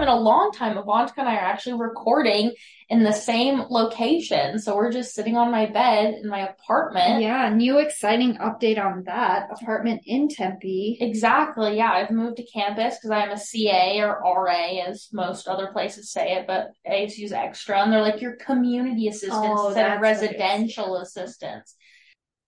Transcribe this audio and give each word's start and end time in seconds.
time 0.00 0.08
in 0.08 0.14
a 0.14 0.20
long 0.20 0.50
time, 0.52 0.76
Avantika 0.76 1.18
and 1.18 1.28
I 1.28 1.36
are 1.36 1.40
actually 1.40 1.80
recording 1.80 2.52
in 2.88 3.04
the 3.04 3.12
same 3.12 3.62
location. 3.70 4.58
So 4.58 4.74
we're 4.74 4.90
just 4.90 5.14
sitting 5.14 5.36
on 5.36 5.50
my 5.50 5.66
bed 5.66 6.14
in 6.14 6.28
my 6.28 6.48
apartment. 6.48 7.22
Yeah, 7.22 7.48
new 7.54 7.78
exciting 7.78 8.36
update 8.36 8.84
on 8.84 9.04
that 9.04 9.48
apartment 9.52 10.02
in 10.06 10.28
Tempe. 10.28 10.98
Exactly. 11.00 11.76
Yeah, 11.76 11.92
I've 11.92 12.10
moved 12.10 12.38
to 12.38 12.46
campus 12.46 12.96
because 12.96 13.10
I'm 13.10 13.30
a 13.30 13.38
CA 13.38 14.00
or 14.00 14.20
RA, 14.24 14.82
as 14.88 15.08
most 15.12 15.46
other 15.46 15.68
places 15.68 16.10
say 16.10 16.32
it, 16.32 16.46
but 16.46 16.70
use 17.16 17.32
extra, 17.32 17.82
and 17.82 17.92
they're 17.92 18.02
like 18.02 18.20
your 18.20 18.36
community 18.36 19.08
assistants 19.08 19.36
Oh, 19.36 19.68
instead 19.68 19.92
of 19.92 20.00
that's 20.00 20.20
what 20.20 20.30
it 20.30 20.34
is, 20.34 20.40
residential 20.40 20.96
assistants. 20.96 21.76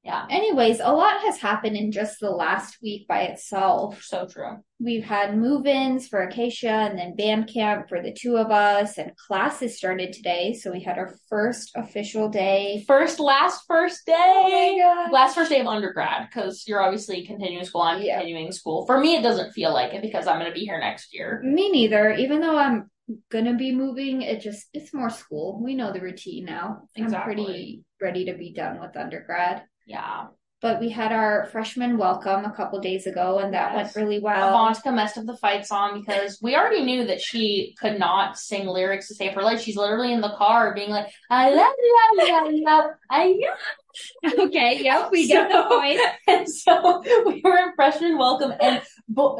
Yeah, 0.05 0.27
Anyways, 0.31 0.81
a 0.81 0.91
lot 0.93 1.21
has 1.21 1.39
happened 1.39 1.77
in 1.77 1.93
just 1.93 2.19
the 2.19 2.31
last 2.31 2.79
week 2.83 3.07
by 3.07 3.23
itself. 3.23 4.03
so 4.03 4.27
true. 4.27 4.57
We've 4.81 5.05
had 5.05 5.39
move-ins 5.39 6.09
for 6.09 6.23
Acacia 6.23 6.69
and 6.69 6.99
then 6.99 7.15
band 7.15 7.49
camp 7.49 7.89
for 7.89 8.03
the 8.03 8.13
two 8.13 8.37
of 8.37 8.51
us, 8.51 8.99
and 8.99 9.17
classes 9.17 9.77
started 9.77 10.13
today. 10.13 10.55
So 10.55 10.73
we 10.73 10.83
had 10.83 10.99
our 10.99 11.15
first 11.29 11.71
official 11.77 12.29
day. 12.29 12.83
First, 12.89 13.21
last, 13.21 13.63
first 13.69 14.05
day. 14.05 14.81
Oh. 14.85 15.09
Last 15.13 15.37
first 15.37 15.51
day 15.51 15.61
of 15.61 15.69
undergrad 15.69 16.27
because 16.29 16.65
you're 16.67 16.83
obviously 16.83 17.25
continuing 17.25 17.65
school. 17.65 17.83
I'm 17.83 18.03
Yeah. 18.03 18.19
continuing 18.19 18.51
school. 18.51 18.85
For 18.87 18.99
me, 18.99 19.15
it 19.15 19.23
doesn't 19.23 19.53
feel 19.53 19.73
like 19.73 19.95
it 19.95 20.03
because 20.03 20.27
I'm 20.27 20.41
going 20.41 20.51
to 20.51 20.59
be 20.59 20.65
here 20.67 20.81
next 20.81 21.15
year. 21.15 21.41
Me 21.45 21.71
neither. 21.71 22.11
Even 22.15 22.41
though 22.41 22.59
I'm 22.59 22.91
gonna 23.31 23.55
be 23.57 23.73
moving, 23.75 24.23
it 24.23 24.41
just 24.41 24.69
it's 24.73 24.95
more 24.95 25.11
school. 25.11 25.61
We 25.63 25.75
know 25.75 25.93
the 25.93 26.01
routine 26.01 26.45
now. 26.47 26.83
I'm 26.97 27.13
pretty 27.23 27.83
ready 28.01 28.25
to 28.27 28.35
be 28.35 28.53
done 28.53 28.81
with 28.81 28.97
undergrad. 28.97 29.63
Yeah. 29.87 30.27
But 30.61 30.79
we 30.79 30.91
had 30.91 31.11
our 31.11 31.47
freshman 31.51 31.99
welcome 31.99 32.45
a 32.45 32.53
couple 32.53 32.79
days 32.79 33.09
ago, 33.09 33.39
and 33.41 33.53
that 33.53 33.73
Yes. 33.75 33.97
went 33.97 34.07
really 34.07 34.21
well. 34.21 34.55
Avantika 34.57 34.95
messed 34.95 35.19
up 35.19 35.27
the 35.27 35.37
fight 35.37 35.67
song 35.67 36.01
because 36.01 36.39
we 36.41 36.55
already 36.55 36.85
knew 36.85 37.05
that 37.07 37.21
she 37.21 37.75
could 37.81 37.99
not 37.99 38.39
sing 38.39 38.69
lyrics 38.69 39.09
to 39.09 39.15
save 39.17 39.33
her 39.33 39.43
life. 39.43 39.61
She's 39.61 39.77
literally 39.77 40.13
in 40.13 40.21
the 40.21 40.37
car 40.37 40.73
being 40.73 40.91
like, 40.91 41.09
I 41.29 41.51
love 41.51 41.75
you, 41.77 41.99
I 42.01 42.17
love 42.17 42.53
you, 42.53 42.65
I 43.11 43.27
love 43.27 43.37
you. 43.37 43.53
okay, 44.39 44.83
yep, 44.85 45.11
we 45.11 45.27
get 45.27 45.51
the 45.51 45.65
point. 45.69 46.01
And 46.29 46.49
so 46.49 47.03
we 47.27 47.41
were 47.43 47.59
in 47.59 47.75
freshman 47.75 48.17
welcome, 48.17 48.53
and 48.61 48.81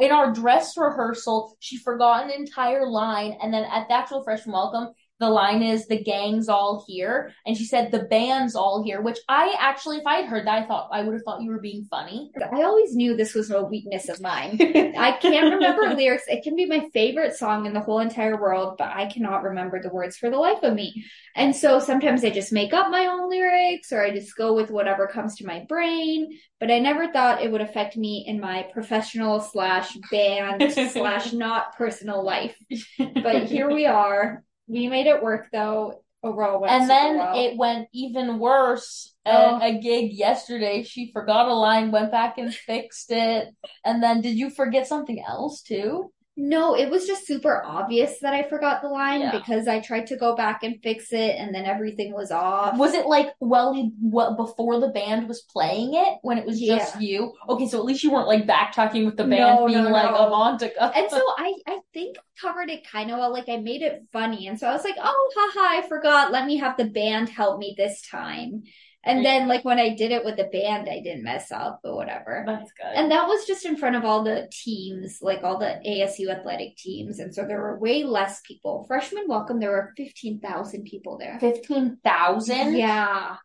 in 0.01 0.11
our 0.11 0.33
dress 0.33 0.75
rehearsal, 0.77 1.55
she 1.59 1.77
forgot 1.77 2.25
an 2.25 2.31
entire 2.31 2.85
line. 2.85 3.37
And 3.41 3.53
then 3.53 3.63
at 3.63 3.87
the 3.87 3.93
actual 3.93 4.23
freshman 4.25 4.53
welcome, 4.53 4.93
the 5.23 5.29
line 5.29 5.63
is 5.63 5.87
"the 5.87 6.03
gang's 6.03 6.49
all 6.49 6.83
here," 6.87 7.33
and 7.45 7.57
she 7.57 7.65
said 7.65 7.91
"the 7.91 8.03
band's 8.03 8.55
all 8.55 8.83
here," 8.83 9.01
which 9.01 9.19
I 9.27 9.55
actually, 9.59 9.97
if 9.97 10.05
I 10.05 10.17
had 10.17 10.25
heard 10.25 10.45
that, 10.45 10.63
I 10.63 10.65
thought 10.65 10.89
I 10.91 11.01
would 11.01 11.13
have 11.13 11.23
thought 11.23 11.41
you 11.41 11.49
were 11.49 11.59
being 11.59 11.85
funny. 11.89 12.31
I 12.39 12.63
always 12.63 12.95
knew 12.95 13.15
this 13.15 13.33
was 13.33 13.49
a 13.51 13.63
weakness 13.63 14.09
of 14.09 14.21
mine. 14.21 14.57
I 14.97 15.17
can't 15.21 15.53
remember 15.53 15.93
lyrics. 15.95 16.23
It 16.27 16.43
can 16.43 16.55
be 16.55 16.65
my 16.65 16.87
favorite 16.93 17.35
song 17.35 17.65
in 17.65 17.73
the 17.73 17.79
whole 17.79 17.99
entire 17.99 18.39
world, 18.39 18.75
but 18.77 18.89
I 18.89 19.07
cannot 19.07 19.43
remember 19.43 19.81
the 19.81 19.89
words 19.89 20.17
for 20.17 20.29
the 20.29 20.37
life 20.37 20.63
of 20.63 20.73
me. 20.73 21.05
And 21.35 21.55
so 21.55 21.79
sometimes 21.79 22.23
I 22.23 22.29
just 22.29 22.53
make 22.53 22.73
up 22.73 22.91
my 22.91 23.07
own 23.07 23.29
lyrics 23.29 23.91
or 23.91 24.03
I 24.03 24.11
just 24.11 24.35
go 24.35 24.53
with 24.53 24.69
whatever 24.69 25.07
comes 25.07 25.35
to 25.37 25.45
my 25.45 25.65
brain. 25.67 26.37
But 26.59 26.71
I 26.71 26.79
never 26.79 27.11
thought 27.11 27.41
it 27.41 27.51
would 27.51 27.61
affect 27.61 27.97
me 27.97 28.25
in 28.27 28.39
my 28.39 28.67
professional 28.71 29.41
slash 29.41 29.95
band 30.11 30.71
slash 30.91 31.33
not 31.33 31.75
personal 31.75 32.23
life. 32.23 32.55
But 32.97 33.45
here 33.45 33.69
we 33.69 33.85
are. 33.85 34.43
We 34.67 34.87
made 34.87 35.07
it 35.07 35.21
work 35.21 35.47
though. 35.51 36.03
Overall, 36.25 36.65
And 36.65 36.89
then 36.89 37.17
well. 37.17 37.37
it 37.37 37.57
went 37.57 37.89
even 37.93 38.39
worse. 38.39 39.13
Oh. 39.25 39.57
At 39.57 39.61
a 39.61 39.77
gig 39.79 40.13
yesterday, 40.13 40.83
she 40.83 41.11
forgot 41.11 41.49
a 41.49 41.53
line, 41.53 41.91
went 41.91 42.11
back 42.11 42.37
and 42.37 42.53
fixed 42.55 43.11
it. 43.11 43.49
And 43.83 44.01
then, 44.01 44.21
did 44.21 44.37
you 44.37 44.49
forget 44.49 44.87
something 44.87 45.21
else 45.21 45.61
too? 45.61 46.13
No, 46.35 46.75
it 46.75 46.89
was 46.89 47.05
just 47.05 47.27
super 47.27 47.61
obvious 47.63 48.19
that 48.21 48.33
I 48.33 48.41
forgot 48.49 48.81
the 48.81 48.87
line 48.87 49.21
Yeah. 49.21 49.31
because 49.37 49.67
I 49.67 49.79
tried 49.79 50.07
to 50.07 50.15
go 50.15 50.35
back 50.35 50.63
and 50.63 50.81
fix 50.81 51.13
it 51.13 51.35
and 51.37 51.53
then 51.53 51.65
everything 51.65 52.11
was 52.11 52.31
off. 52.31 52.75
Was 52.75 52.95
it 52.95 53.05
like 53.05 53.33
well, 53.39 53.91
what 54.01 54.35
before 54.35 54.79
the 54.79 54.87
band 54.87 55.27
was 55.27 55.41
playing 55.41 55.93
it 55.93 56.17
when 56.23 56.39
it 56.39 56.45
was 56.45 56.59
just 56.59 56.95
Yeah. 56.95 56.99
you? 57.01 57.33
Okay, 57.49 57.67
so 57.67 57.77
at 57.77 57.85
least 57.85 58.03
you 58.03 58.11
weren't 58.11 58.27
like 58.27 58.47
backtalking 58.47 59.05
with 59.05 59.15
the 59.15 59.25
band, 59.25 59.59
No, 59.59 59.67
being 59.67 59.83
no, 59.83 59.91
like 59.91 60.09
no. 60.09 60.17
Avantika. 60.17 60.91
And 60.95 61.07
so 61.11 61.21
I, 61.37 61.53
I 61.67 61.79
think 61.93 62.17
covered 62.41 62.71
it 62.71 62.87
kind 62.87 63.11
of 63.11 63.19
well, 63.19 63.31
like 63.31 63.47
I 63.47 63.57
made 63.57 63.83
it 63.83 64.03
funny. 64.11 64.47
And 64.47 64.59
so 64.59 64.67
I 64.67 64.73
was 64.73 64.83
like, 64.83 64.95
oh, 64.99 65.31
haha, 65.35 65.79
I 65.83 65.87
forgot. 65.87 66.31
Let 66.31 66.47
me 66.47 66.57
have 66.57 66.77
the 66.77 66.85
band 66.85 67.29
help 67.29 67.59
me 67.59 67.75
this 67.77 68.01
time. 68.09 68.63
And 69.05 69.25
then 69.25 69.47
like 69.49 69.65
when 69.65 69.79
I 69.79 69.89
did 69.95 70.11
it 70.11 70.23
with 70.23 70.37
the 70.37 70.45
band, 70.45 70.87
I 70.89 71.01
didn't 71.01 71.23
mess 71.23 71.51
up 71.51 71.81
or 71.83 71.95
whatever. 71.95 72.43
That's 72.47 72.71
good. 72.71 72.93
And 72.95 73.11
that 73.11 73.27
was 73.27 73.45
just 73.45 73.65
in 73.65 73.75
front 73.75 73.97
of 73.97 74.05
all 74.05 74.23
the 74.23 74.47
teams, 74.51 75.19
like 75.21 75.43
all 75.43 75.59
the 75.59 75.81
ASU 75.85 76.29
athletic 76.29 76.77
teams. 76.77 77.19
And 77.19 77.35
so 77.35 77.45
there 77.45 77.59
were 77.59 77.77
way 77.79 78.03
less 78.03 78.39
people. 78.41 78.85
Freshman 78.87 79.25
welcome, 79.27 79.59
there 79.59 79.71
were 79.71 79.93
15,000 79.97 80.83
people 80.85 81.17
there. 81.17 81.37
Fifteen 81.39 81.97
thousand. 82.03 82.77
Yeah. 82.77 83.35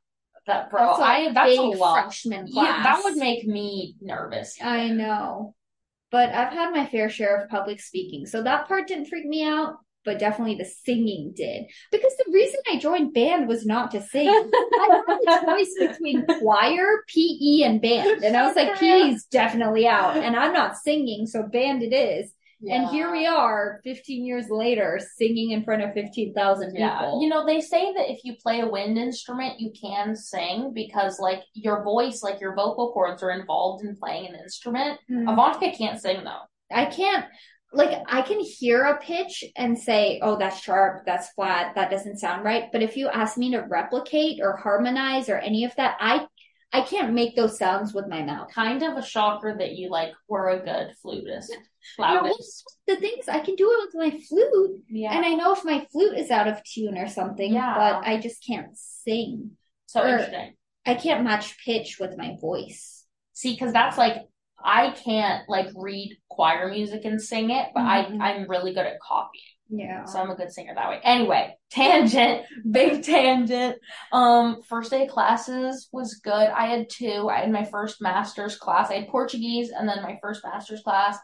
that 0.46 0.70
bro. 0.70 0.86
That's 0.86 1.00
a 1.00 1.04
I 1.04 1.32
that's 1.32 1.58
a 1.58 1.62
lot. 1.62 2.02
freshman 2.02 2.46
Yeah, 2.48 2.82
that 2.84 3.02
would 3.04 3.16
make 3.16 3.46
me 3.46 3.96
nervous. 4.00 4.56
I 4.62 4.88
know. 4.88 5.54
But 6.10 6.30
I've 6.30 6.52
had 6.52 6.70
my 6.70 6.86
fair 6.86 7.10
share 7.10 7.42
of 7.42 7.50
public 7.50 7.80
speaking. 7.80 8.26
So 8.26 8.42
that 8.42 8.66
part 8.66 8.86
didn't 8.86 9.06
freak 9.06 9.26
me 9.26 9.44
out, 9.44 9.76
but 10.04 10.18
definitely 10.18 10.54
the 10.54 10.64
singing 10.64 11.32
did. 11.36 11.64
Because 11.92 12.12
the 12.16 12.32
reason 12.32 12.60
I 12.72 12.78
joined 12.78 13.14
band 13.14 13.48
was 13.48 13.66
not 13.66 13.90
to 13.92 14.02
sing. 14.02 14.28
I 14.28 15.02
had 15.06 15.42
a 15.42 15.46
choice 15.46 15.74
between 15.78 16.24
choir, 16.26 17.04
PE, 17.08 17.62
and 17.62 17.80
band. 17.80 18.24
And 18.24 18.36
I 18.36 18.46
was 18.46 18.56
like, 18.56 18.74
PE 18.78 19.10
is 19.10 19.24
definitely 19.24 19.86
out. 19.86 20.16
And 20.16 20.36
I'm 20.36 20.52
not 20.52 20.76
singing, 20.76 21.26
so 21.26 21.42
band 21.42 21.82
it 21.82 21.94
is. 21.94 22.32
And 22.66 22.88
here 22.88 23.12
we 23.12 23.24
are, 23.24 23.80
15 23.84 24.24
years 24.24 24.46
later, 24.50 24.98
singing 25.16 25.52
in 25.52 25.62
front 25.62 25.82
of 25.82 25.92
15,000 25.94 26.72
people. 26.72 26.80
Yeah, 26.80 27.20
you 27.20 27.28
know, 27.28 27.46
they 27.46 27.60
say 27.60 27.92
that 27.92 28.10
if 28.10 28.24
you 28.24 28.34
play 28.42 28.60
a 28.60 28.66
wind 28.66 28.98
instrument, 28.98 29.60
you 29.60 29.70
can 29.80 30.16
sing 30.16 30.72
because, 30.74 31.20
like, 31.20 31.44
your 31.54 31.84
voice, 31.84 32.20
like 32.22 32.40
your 32.40 32.56
vocal 32.56 32.92
cords 32.92 33.22
are 33.22 33.30
involved 33.30 33.84
in 33.84 33.94
playing 33.94 34.26
an 34.26 34.34
instrument. 34.34 34.98
Mm. 35.08 35.26
Avantika 35.26 35.76
can't 35.76 36.00
sing 36.00 36.24
though. 36.24 36.42
I 36.70 36.86
can't 36.86 37.26
like 37.72 37.98
I 38.06 38.22
can 38.22 38.40
hear 38.40 38.84
a 38.84 38.98
pitch 38.98 39.44
and 39.56 39.78
say, 39.78 40.20
"Oh, 40.22 40.36
that's 40.38 40.60
sharp, 40.60 41.04
that's 41.04 41.28
flat, 41.32 41.74
that 41.74 41.90
doesn't 41.90 42.18
sound 42.18 42.44
right." 42.44 42.70
But 42.72 42.82
if 42.82 42.96
you 42.96 43.08
ask 43.08 43.36
me 43.36 43.50
to 43.52 43.58
replicate 43.58 44.40
or 44.42 44.56
harmonize 44.56 45.28
or 45.28 45.36
any 45.38 45.64
of 45.64 45.74
that, 45.76 45.96
I 46.00 46.26
I 46.72 46.82
can't 46.82 47.14
make 47.14 47.34
those 47.34 47.56
sounds 47.58 47.94
with 47.94 48.08
my 48.08 48.22
mouth. 48.22 48.50
Kind 48.54 48.82
of 48.82 48.96
a 48.98 49.02
shocker 49.02 49.56
that 49.58 49.72
you 49.72 49.88
like 49.90 50.12
were 50.28 50.48
a 50.50 50.58
good 50.62 50.94
flutist. 51.02 51.50
The 51.98 52.96
thing 52.96 53.16
is, 53.18 53.28
I 53.28 53.40
can 53.40 53.54
do 53.54 53.70
it 53.70 53.86
with 53.86 54.12
my 54.12 54.18
flute, 54.28 54.82
Yeah, 54.88 55.14
and 55.16 55.24
I 55.24 55.34
know 55.34 55.52
if 55.54 55.64
my 55.64 55.86
flute 55.90 56.18
is 56.18 56.30
out 56.30 56.46
of 56.48 56.62
tune 56.64 56.98
or 56.98 57.08
something, 57.08 57.52
Yeah. 57.54 57.74
but 57.74 58.06
I 58.06 58.18
just 58.18 58.44
can't 58.46 58.76
sing. 58.76 59.52
so 59.86 60.02
or- 60.02 60.08
interesting. 60.08 60.54
I 60.84 60.94
can't 60.94 61.24
match 61.24 61.56
pitch 61.64 61.98
with 61.98 62.16
my 62.18 62.36
voice. 62.40 63.06
See, 63.32 63.52
because 63.54 63.72
that's 63.72 63.96
like 63.96 64.16
I 64.62 64.90
can't 64.90 65.48
like 65.48 65.68
read 65.74 66.16
choir 66.28 66.68
music 66.70 67.04
and 67.04 67.20
sing 67.20 67.50
it, 67.50 67.68
but 67.74 67.80
Mhm. 67.82 68.20
I 68.20 68.30
I'm 68.30 68.48
really 68.48 68.74
good 68.74 68.86
at 68.86 69.00
copying. 69.00 69.44
Yeah. 69.70 70.04
So 70.04 70.18
I'm 70.18 70.30
a 70.30 70.34
good 70.34 70.50
singer 70.50 70.74
that 70.74 70.88
way. 70.88 71.00
Anyway, 71.04 71.54
tangent, 71.70 72.46
big 72.70 73.02
tangent. 73.04 73.76
Um, 74.12 74.62
first 74.62 74.90
day 74.90 75.06
classes 75.06 75.88
was 75.92 76.14
good. 76.24 76.32
I 76.48 76.66
had 76.66 76.88
two. 76.90 77.28
I 77.28 77.40
had 77.40 77.52
my 77.52 77.64
first 77.64 78.00
master's 78.00 78.56
class. 78.56 78.90
I 78.90 78.94
had 79.00 79.08
Portuguese 79.08 79.70
and 79.70 79.88
then 79.88 80.02
my 80.02 80.18
first 80.22 80.42
master's 80.44 80.82
class. 80.82 81.18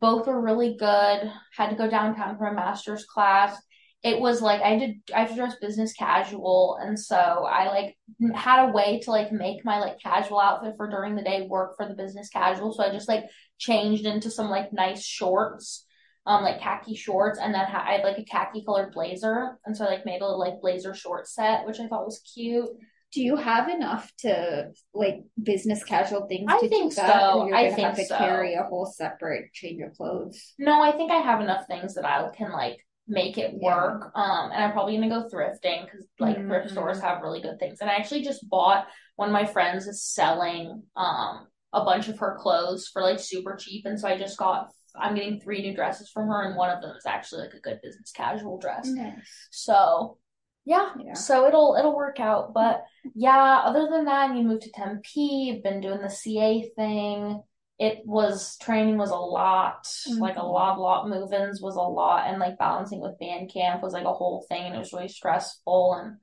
Both 0.00 0.26
were 0.26 0.40
really 0.40 0.74
good. 0.78 1.30
Had 1.56 1.70
to 1.70 1.76
go 1.76 1.88
downtown 1.88 2.36
for 2.38 2.46
a 2.46 2.54
master's 2.54 3.04
class. 3.04 3.60
It 4.02 4.18
was 4.20 4.42
like 4.42 4.60
I 4.62 4.78
did 4.78 4.96
I 5.14 5.20
had 5.20 5.28
to 5.28 5.34
dress 5.34 5.54
business 5.60 5.92
casual 5.92 6.78
and 6.80 6.98
so 6.98 7.16
I 7.16 7.68
like 7.68 7.96
had 8.34 8.68
a 8.68 8.72
way 8.72 9.00
to 9.04 9.10
like 9.10 9.30
make 9.32 9.64
my 9.64 9.78
like 9.78 10.00
casual 10.00 10.40
outfit 10.40 10.74
for 10.76 10.88
during 10.88 11.14
the 11.14 11.22
day 11.22 11.46
work 11.48 11.76
for 11.76 11.86
the 11.86 11.94
business 11.94 12.28
casual. 12.28 12.72
So 12.72 12.82
I 12.82 12.90
just 12.90 13.08
like 13.08 13.24
changed 13.58 14.04
into 14.04 14.30
some 14.30 14.50
like 14.50 14.72
nice 14.72 15.04
shorts 15.04 15.86
um 16.26 16.42
like 16.42 16.60
khaki 16.60 16.94
shorts 16.94 17.38
and 17.40 17.52
then 17.52 17.64
ha- 17.66 17.84
I 17.86 17.92
had 17.94 18.04
like 18.04 18.18
a 18.18 18.24
khaki 18.24 18.64
colored 18.64 18.92
blazer 18.92 19.58
and 19.64 19.76
so 19.76 19.84
I 19.84 19.88
like 19.88 20.06
made 20.06 20.20
a 20.20 20.24
little 20.24 20.38
like 20.38 20.60
blazer 20.60 20.94
short 20.94 21.26
set 21.26 21.66
which 21.66 21.80
I 21.80 21.88
thought 21.88 22.04
was 22.04 22.20
cute. 22.34 22.68
Do 23.12 23.20
you 23.20 23.36
have 23.36 23.68
enough 23.68 24.10
to 24.20 24.70
like 24.94 25.24
business 25.42 25.84
casual 25.84 26.26
things 26.28 26.50
I 26.50 26.60
to 26.60 26.68
think 26.68 26.92
so. 26.92 27.02
I 27.02 27.68
gonna 27.68 27.70
have 27.70 27.74
think 27.74 27.94
to 27.96 28.04
so. 28.06 28.18
carry 28.18 28.54
a 28.54 28.62
whole 28.62 28.86
separate 28.86 29.52
change 29.52 29.82
of 29.82 29.94
clothes. 29.96 30.54
No, 30.58 30.80
I 30.80 30.92
think 30.92 31.10
I 31.10 31.16
have 31.16 31.40
enough 31.40 31.66
things 31.66 31.94
that 31.94 32.06
I 32.06 32.26
can 32.34 32.52
like 32.52 32.78
make 33.08 33.36
it 33.38 33.52
work. 33.54 34.12
Um 34.14 34.50
and 34.52 34.62
I'm 34.64 34.72
probably 34.72 34.94
gonna 34.96 35.08
go 35.08 35.28
thrifting 35.28 35.84
because 35.84 36.06
like 36.18 36.36
thrift 36.46 36.68
Mhm. 36.68 36.72
stores 36.72 37.00
have 37.00 37.22
really 37.22 37.40
good 37.42 37.58
things. 37.58 37.80
And 37.80 37.90
I 37.90 37.94
actually 37.94 38.22
just 38.22 38.48
bought 38.48 38.86
one 39.16 39.28
of 39.28 39.32
my 39.32 39.44
friends 39.44 39.86
is 39.86 40.02
selling 40.02 40.82
um 40.96 41.46
a 41.72 41.84
bunch 41.84 42.08
of 42.08 42.18
her 42.18 42.36
clothes 42.38 42.88
for 42.92 43.02
like 43.02 43.18
super 43.18 43.56
cheap 43.56 43.86
and 43.86 43.98
so 43.98 44.06
I 44.08 44.18
just 44.18 44.36
got 44.38 44.70
I'm 44.94 45.14
getting 45.14 45.40
three 45.40 45.62
new 45.62 45.74
dresses 45.74 46.10
from 46.10 46.28
her 46.28 46.42
and 46.42 46.54
one 46.56 46.68
of 46.70 46.82
them 46.82 46.94
is 46.96 47.06
actually 47.06 47.42
like 47.42 47.54
a 47.54 47.60
good 47.60 47.80
business 47.82 48.12
casual 48.12 48.58
dress. 48.58 48.86
Nice. 48.88 49.48
So 49.50 50.18
yeah, 50.64 50.90
Yeah. 50.98 51.14
so 51.14 51.46
it'll 51.48 51.74
it'll 51.78 51.96
work 51.96 52.20
out. 52.20 52.52
But 52.54 52.84
yeah, 53.14 53.62
other 53.64 53.88
than 53.90 54.04
that, 54.04 54.36
you 54.36 54.44
moved 54.44 54.62
to 54.62 54.70
Tempe, 54.70 55.20
you've 55.20 55.62
been 55.64 55.80
doing 55.80 56.00
the 56.02 56.08
CA 56.10 56.70
thing. 56.76 57.42
It 57.82 58.06
was 58.06 58.56
training 58.58 58.96
was 58.96 59.10
a 59.10 59.16
lot, 59.16 59.88
like 60.20 60.36
a 60.36 60.40
Mhm. 60.40 60.52
lot, 60.52 60.78
lot 60.78 61.08
move-ins 61.08 61.60
was 61.60 61.76
a 61.76 61.80
lot, 61.80 62.26
and 62.28 62.38
like 62.38 62.58
balancing 62.58 63.00
with 63.00 63.18
band 63.18 63.50
camp 63.52 63.82
was 63.82 63.92
like 63.92 64.04
a 64.04 64.12
whole 64.12 64.44
thing, 64.48 64.62
and 64.66 64.74
it 64.76 64.78
was 64.78 64.92
really 64.92 65.08
stressful. 65.08 65.94
And 65.94 66.16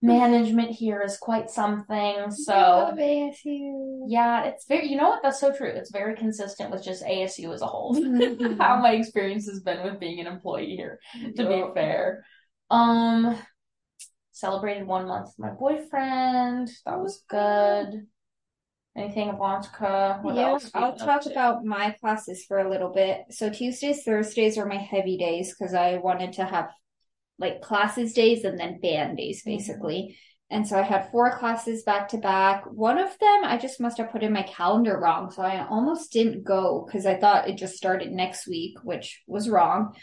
management 0.00 0.70
here 0.70 1.02
is 1.02 1.18
quite 1.18 1.50
something. 1.50 2.30
So 2.30 2.52
ASU. 2.98 4.04
yeah, 4.08 4.44
it's 4.44 4.66
very. 4.66 4.88
You 4.88 4.96
know 4.96 5.08
what? 5.10 5.22
That's 5.22 5.40
so 5.40 5.52
true. 5.52 5.68
It's 5.70 5.92
very 5.92 6.16
consistent 6.16 6.70
with 6.70 6.82
just 6.82 7.04
ASU 7.04 7.52
as 7.52 7.62
a 7.62 7.66
whole. 7.66 7.94
Mhm. 8.02 8.58
How 8.58 8.76
my 8.80 8.92
experience 8.92 9.46
has 9.48 9.60
been 9.60 9.82
with 9.84 10.00
being 10.00 10.20
an 10.20 10.26
employee 10.26 10.74
here. 10.76 10.98
To 11.36 11.46
be 11.48 11.64
fair, 11.74 12.24
um, 12.70 13.36
celebrated 14.32 14.86
one 14.86 15.06
month 15.06 15.26
with 15.26 15.38
my 15.38 15.54
boyfriend. 15.54 16.70
That 16.86 16.98
was 16.98 17.22
good. 17.28 18.06
Anything, 18.96 19.30
Avantika? 19.30 20.22
What 20.22 20.34
Yeah, 20.34 20.50
else 20.50 20.70
I'll 20.74 20.94
talk 20.94 21.24
about 21.26 21.64
my 21.64 21.96
classes 22.00 22.44
for 22.46 22.58
a 22.58 22.70
little 22.70 22.90
bit. 22.92 23.22
So 23.30 23.48
Tuesdays, 23.48 24.02
Thursdays 24.02 24.58
are 24.58 24.66
my 24.66 24.76
heavy 24.76 25.16
days 25.16 25.54
because 25.54 25.74
I 25.74 25.96
wanted 25.96 26.34
to 26.34 26.44
have 26.44 26.68
like 27.38 27.62
classes 27.62 28.12
days 28.12 28.44
and 28.44 28.58
then 28.58 28.80
band 28.80 29.16
days 29.16 29.40
Mm-hmm. 29.40 29.50
basically. 29.56 30.18
And 30.50 30.68
so 30.68 30.78
I 30.78 30.82
had 30.82 31.10
four 31.10 31.38
classes 31.38 31.82
back 31.82 32.08
to 32.08 32.18
back. 32.18 32.64
One 32.70 32.98
of 32.98 33.18
them 33.18 33.40
I 33.44 33.56
just 33.56 33.80
must 33.80 33.96
have 33.96 34.12
put 34.12 34.22
in 34.22 34.34
my 34.34 34.42
calendar 34.42 35.00
wrong, 35.00 35.30
so 35.30 35.40
I 35.40 35.66
almost 35.66 36.12
didn't 36.12 36.44
go 36.44 36.84
because 36.86 37.06
I 37.06 37.16
thought 37.18 37.48
it 37.48 37.56
just 37.56 37.74
started 37.76 38.12
next 38.12 38.46
week, 38.46 38.76
which 38.84 39.22
was 39.26 39.48
wrong. 39.48 39.94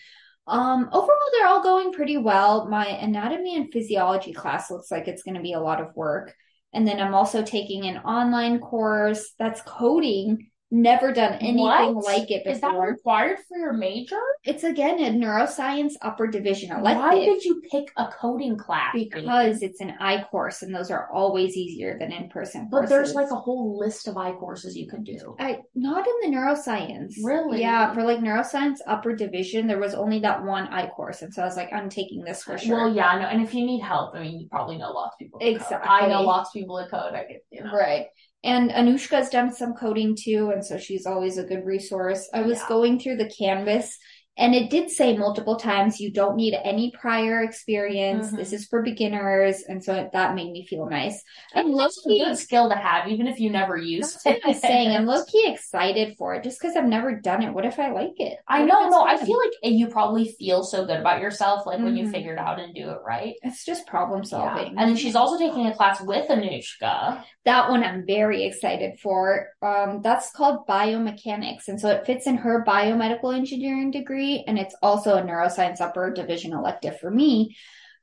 Um, 0.47 0.89
overall, 0.91 1.29
they're 1.33 1.47
all 1.47 1.61
going 1.61 1.93
pretty 1.93 2.17
well. 2.17 2.67
My 2.67 2.87
anatomy 2.87 3.55
and 3.55 3.71
physiology 3.71 4.33
class 4.33 4.71
looks 4.71 4.89
like 4.89 5.07
it's 5.07 5.21
going 5.21 5.35
to 5.35 5.41
be 5.43 5.53
a 5.53 5.59
lot 5.59 5.79
of 5.79 5.95
work. 5.95 6.33
And 6.73 6.87
then 6.87 6.99
I'm 6.99 7.15
also 7.15 7.43
taking 7.43 7.85
an 7.85 7.97
online 7.97 8.59
course 8.59 9.33
that's 9.39 9.61
coding. 9.61 10.49
Never 10.71 11.11
done 11.11 11.33
anything 11.33 11.57
What? 11.95 12.05
like 12.05 12.29
it 12.29 12.45
Is 12.45 12.61
that 12.61 12.77
required 12.77 13.39
for 13.47 13.57
your 13.57 13.73
major? 13.73 14.19
It's 14.43 14.63
again 14.63 14.99
a 14.99 15.09
neuroscience 15.09 15.93
upper 16.01 16.27
division 16.27 16.69
Why 16.81 17.15
did 17.15 17.43
you 17.43 17.61
pick 17.71 17.91
a 17.97 18.07
coding 18.07 18.57
class? 18.57 18.93
because 18.93 19.63
it's 19.63 19.81
an 19.81 19.95
I 19.99 20.23
course 20.23 20.61
and 20.61 20.73
those 20.73 20.91
are 20.91 21.09
always 21.11 21.57
easier 21.57 21.97
than 21.99 22.11
in 22.11 22.29
person 22.29 22.67
But 22.71 22.87
there's 22.87 23.13
like 23.15 23.31
a 23.31 23.35
whole 23.35 23.79
list 23.79 24.07
of 24.07 24.17
I 24.17 24.31
courses 24.33 24.75
you 24.75 24.87
could 24.87 25.03
do. 25.03 25.35
I 25.39 25.59
not 25.75 26.05
in 26.07 26.31
the 26.31 26.37
neuroscience. 26.37 27.13
Really? 27.23 27.61
Yeah, 27.61 27.93
for 27.93 28.03
like 28.03 28.19
neuroscience 28.19 28.77
upper 28.85 29.15
division, 29.15 29.67
there 29.67 29.79
was 29.79 29.93
only 29.95 30.19
that 30.19 30.43
one 30.43 30.67
I 30.67 30.87
course, 30.87 31.21
and 31.21 31.33
so 31.33 31.41
I 31.41 31.45
was 31.45 31.55
like, 31.57 31.71
I'm 31.73 31.89
taking 31.89 32.23
this 32.23 32.43
for 32.43 32.57
sure. 32.57 32.75
Well, 32.75 32.93
yeah, 32.93 33.17
no, 33.17 33.25
and 33.25 33.41
if 33.41 33.53
you 33.53 33.65
need 33.65 33.81
help, 33.81 34.15
I 34.15 34.21
mean, 34.21 34.39
you 34.39 34.47
probably 34.49 34.77
know 34.77 34.91
lots 34.91 35.15
of 35.15 35.19
people. 35.19 35.39
Exactly. 35.41 35.89
I 35.89 36.07
know 36.07 36.21
lots 36.21 36.49
of 36.49 36.53
people 36.53 36.77
that 36.77 36.89
code. 36.91 37.13
I 37.13 37.23
could, 37.25 37.39
you 37.51 37.63
know. 37.63 37.71
Right. 37.73 38.07
And 38.43 38.71
Anushka's 38.71 39.29
done 39.29 39.53
some 39.53 39.73
coding 39.73 40.15
too, 40.15 40.51
and 40.51 40.65
so 40.65 40.77
she's 40.77 41.05
always 41.05 41.37
a 41.37 41.43
good 41.43 41.65
resource. 41.65 42.29
I 42.33 42.41
was 42.41 42.59
Yeah. 42.59 42.67
going 42.69 42.99
through 42.99 43.17
the 43.17 43.29
Canvas, 43.29 43.97
and 44.39 44.55
it 44.55 44.69
did 44.71 44.89
say 44.89 45.15
multiple 45.15 45.57
times 45.57 45.99
you 45.99 46.11
don't 46.11 46.35
need 46.35 46.55
any 46.63 46.91
prior 46.99 47.43
experience. 47.43 48.31
Mhm. 48.31 48.37
This 48.37 48.53
is 48.53 48.65
for 48.65 48.81
beginners, 48.81 49.61
and 49.67 49.83
so 49.83 50.09
that 50.11 50.33
made 50.33 50.51
me 50.51 50.65
feel 50.65 50.87
nice. 50.87 51.21
And 51.53 51.67
a 51.67 51.71
low-key- 51.71 52.23
good 52.23 52.37
skill 52.37 52.69
to 52.69 52.75
have, 52.75 53.07
even 53.09 53.27
if 53.27 53.39
you 53.39 53.49
never 53.51 53.77
used 53.77 54.25
it. 54.25 54.39
I'm 54.45 54.53
saying. 54.53 54.89
I'm 54.95 55.05
low 55.13 55.23
key 55.25 55.45
excited 55.47 56.15
for 56.17 56.33
it 56.35 56.43
just 56.43 56.59
because 56.59 56.75
I've 56.75 56.85
never 56.85 57.13
done 57.19 57.43
it. 57.43 57.53
What 57.53 57.65
if 57.65 57.77
I 57.79 57.91
like 57.91 58.19
it? 58.19 58.37
I 58.47 58.61
What 58.61 58.67
if 58.69 58.73
know, 58.73 58.89
no, 58.89 59.03
I 59.03 59.17
feel 59.17 59.37
like 59.37 59.51
you 59.61 59.87
probably 59.87 60.29
feel 60.39 60.63
so 60.63 60.85
good 60.85 60.99
about 60.99 61.21
yourself, 61.21 61.65
like 61.67 61.79
when 61.79 61.95
you 61.97 62.05
Mhm. 62.05 62.11
figure 62.11 62.33
it 62.33 62.39
out 62.39 62.59
and 62.59 62.73
do 62.73 62.89
it 62.89 62.97
right. 63.05 63.35
it's 63.43 63.65
just 63.65 63.85
problem 63.87 64.21
Yeah. 64.23 64.29
solving. 64.29 64.67
And 64.77 64.89
then 64.89 64.95
she's 64.95 65.15
also 65.15 65.37
taking 65.37 65.67
a 65.67 65.73
class 65.75 65.99
with 66.01 66.27
Anushka. 66.29 67.23
That 67.45 67.69
one 67.69 67.83
I'm 67.83 68.05
very 68.05 68.43
excited 68.43 68.99
for. 68.99 69.49
Um, 69.61 70.01
that's 70.01 70.31
called 70.31 70.65
biomechanics. 70.67 71.67
And 71.67 71.79
so 71.79 71.89
it 71.89 72.05
fits 72.05 72.27
in 72.27 72.35
her 72.37 72.63
biomedical 72.65 73.35
engineering 73.35 73.91
degree. 73.91 74.28
And 74.47 74.57
it's 74.57 74.75
also 74.81 75.15
a 75.15 75.21
neuroscience 75.21 75.81
upper 75.81 76.11
division 76.11 76.53
elective 76.53 76.99
for 76.99 77.09
me. 77.11 77.55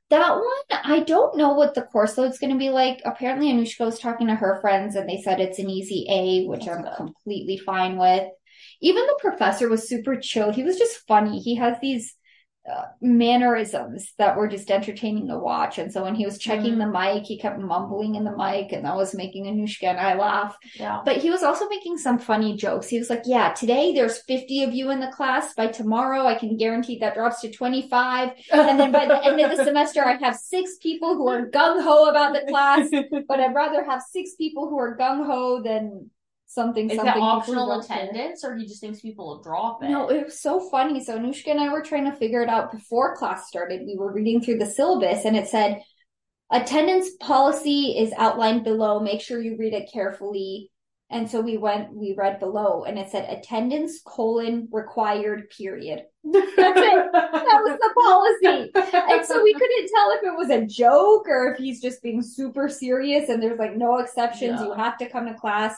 That 0.09 0.35
one, 0.35 0.79
I 0.83 1.01
don't 1.01 1.35
know 1.37 1.53
what 1.53 1.73
the 1.73 1.81
course 1.81 2.17
load's 2.17 2.39
going 2.39 2.53
to 2.53 2.57
be 2.57 2.69
like. 2.69 3.01
Apparently, 3.03 3.51
Anushka 3.51 3.85
was 3.85 3.99
talking 3.99 4.27
to 4.27 4.35
her 4.35 4.59
friends 4.61 4.95
and 4.95 5.09
they 5.09 5.21
said 5.21 5.39
it's 5.39 5.59
an 5.59 5.69
easy 5.69 6.05
A, 6.09 6.47
which 6.47 6.65
That's 6.65 6.77
I'm 6.77 6.83
good. 6.83 6.95
completely 6.95 7.57
fine 7.57 7.97
with. 7.97 8.29
Even 8.81 9.05
the 9.05 9.17
professor 9.19 9.67
was 9.67 9.89
super 9.89 10.15
chill. 10.15 10.51
He 10.51 10.63
was 10.63 10.77
just 10.77 11.05
funny. 11.07 11.39
He 11.39 11.55
has 11.55 11.77
these 11.81 12.15
uh, 12.71 12.85
mannerisms 13.01 14.13
that 14.17 14.35
were 14.37 14.47
just 14.47 14.69
entertaining 14.71 15.27
to 15.27 15.37
watch. 15.37 15.77
And 15.77 15.91
so 15.91 16.03
when 16.03 16.15
he 16.15 16.25
was 16.25 16.37
checking 16.37 16.75
Mhm. 16.75 16.79
the 16.79 16.87
mic, 16.99 17.23
he 17.25 17.37
kept 17.37 17.59
mumbling 17.59 18.15
in 18.15 18.23
the 18.23 18.35
mic, 18.35 18.71
and 18.73 18.85
that 18.85 18.95
was 18.95 19.13
making 19.15 19.45
Anushka 19.45 19.85
and 19.85 19.99
I 19.99 20.15
laugh. 20.15 20.57
Yeah. 20.79 21.01
But 21.05 21.17
he 21.17 21.29
was 21.29 21.43
also 21.43 21.67
making 21.69 21.97
some 21.97 22.19
funny 22.19 22.55
jokes. 22.55 22.87
He 22.89 22.97
was 22.99 23.09
like, 23.09 23.23
Yeah, 23.25 23.53
today 23.53 23.93
there's 23.93 24.21
50 24.23 24.63
of 24.63 24.73
you 24.73 24.89
in 24.91 24.99
the 24.99 25.07
class. 25.11 25.53
By 25.53 25.67
tomorrow, 25.67 26.25
I 26.25 26.35
can 26.35 26.57
guarantee 26.57 26.97
that 26.99 27.15
drops 27.15 27.41
to 27.41 27.51
25. 27.51 28.31
And 28.51 28.79
then 28.79 28.91
by 28.91 29.05
the 29.05 29.23
end 29.23 29.39
of 29.39 29.55
the 29.55 29.63
semester, 29.63 30.03
I 30.03 30.13
have 30.17 30.35
six 30.35 30.77
people 30.77 31.15
who 31.15 31.27
are 31.27 31.47
gung 31.49 31.81
ho 31.83 32.09
about 32.09 32.33
the 32.33 32.45
class, 32.47 32.89
but 33.27 33.39
I'd 33.39 33.55
rather 33.55 33.83
have 33.83 34.01
six 34.01 34.35
people 34.35 34.67
who 34.69 34.77
are 34.77 34.97
gung 34.97 35.25
ho 35.25 35.61
than 35.63 36.09
something, 36.47 36.89
Is 36.89 36.95
something. 36.95 37.13
that 37.13 37.21
optional 37.21 37.79
attendance, 37.79 38.43
or 38.43 38.55
he 38.55 38.65
just 38.65 38.81
thinks 38.81 39.01
people 39.01 39.27
will 39.27 39.43
drop 39.43 39.83
it? 39.83 39.89
No, 39.89 40.09
it 40.09 40.25
was 40.25 40.41
so 40.41 40.59
funny. 40.69 41.03
So 41.03 41.17
Anushka 41.17 41.51
and 41.51 41.59
I 41.59 41.71
were 41.71 41.83
trying 41.83 42.05
to 42.05 42.17
figure 42.17 42.41
it 42.41 42.49
out 42.49 42.71
before 42.71 43.15
class 43.15 43.47
started. 43.47 43.81
We 43.85 43.97
were 43.97 44.11
reading 44.11 44.41
through 44.41 44.57
the 44.57 44.65
syllabus 44.65 45.25
and 45.25 45.35
it 45.35 45.47
said 45.47 45.81
attendance 46.51 47.09
policy 47.19 47.97
is 47.97 48.13
outlined 48.17 48.63
below. 48.63 48.99
Make 48.99 49.21
sure 49.21 49.41
you 49.41 49.57
read 49.57 49.73
it 49.73 49.91
carefully. 49.91 50.71
And 51.09 51.29
so 51.29 51.39
we 51.39 51.55
went, 51.57 51.93
we 51.93 52.15
read 52.17 52.39
below 52.39 52.83
and 52.83 52.99
it 52.99 53.09
said 53.09 53.29
attendance 53.29 54.01
colon 54.05 54.67
required 54.71 55.49
period. 55.49 56.03
That's 56.23 56.51
it. 56.57 57.11
That 57.13 57.61
was 57.63 57.79
the 57.79 57.93
policy. 57.95 58.71
And 59.13 59.25
so 59.25 59.41
we 59.41 59.53
couldn't 59.53 59.89
tell 59.93 60.11
if 60.11 60.23
it 60.23 60.35
was 60.35 60.49
a 60.49 60.65
joke 60.65 61.27
or 61.29 61.51
if 61.53 61.57
he's 61.57 61.81
just 61.81 62.01
being 62.01 62.21
super 62.21 62.67
serious 62.67 63.29
and 63.29 63.41
there's 63.41 63.59
like 63.59 63.77
no 63.77 63.99
exceptions. 63.99 64.59
Yeah. 64.59 64.67
You 64.67 64.73
have 64.73 64.97
to 64.97 65.09
come 65.09 65.27
to 65.27 65.33
class. 65.33 65.75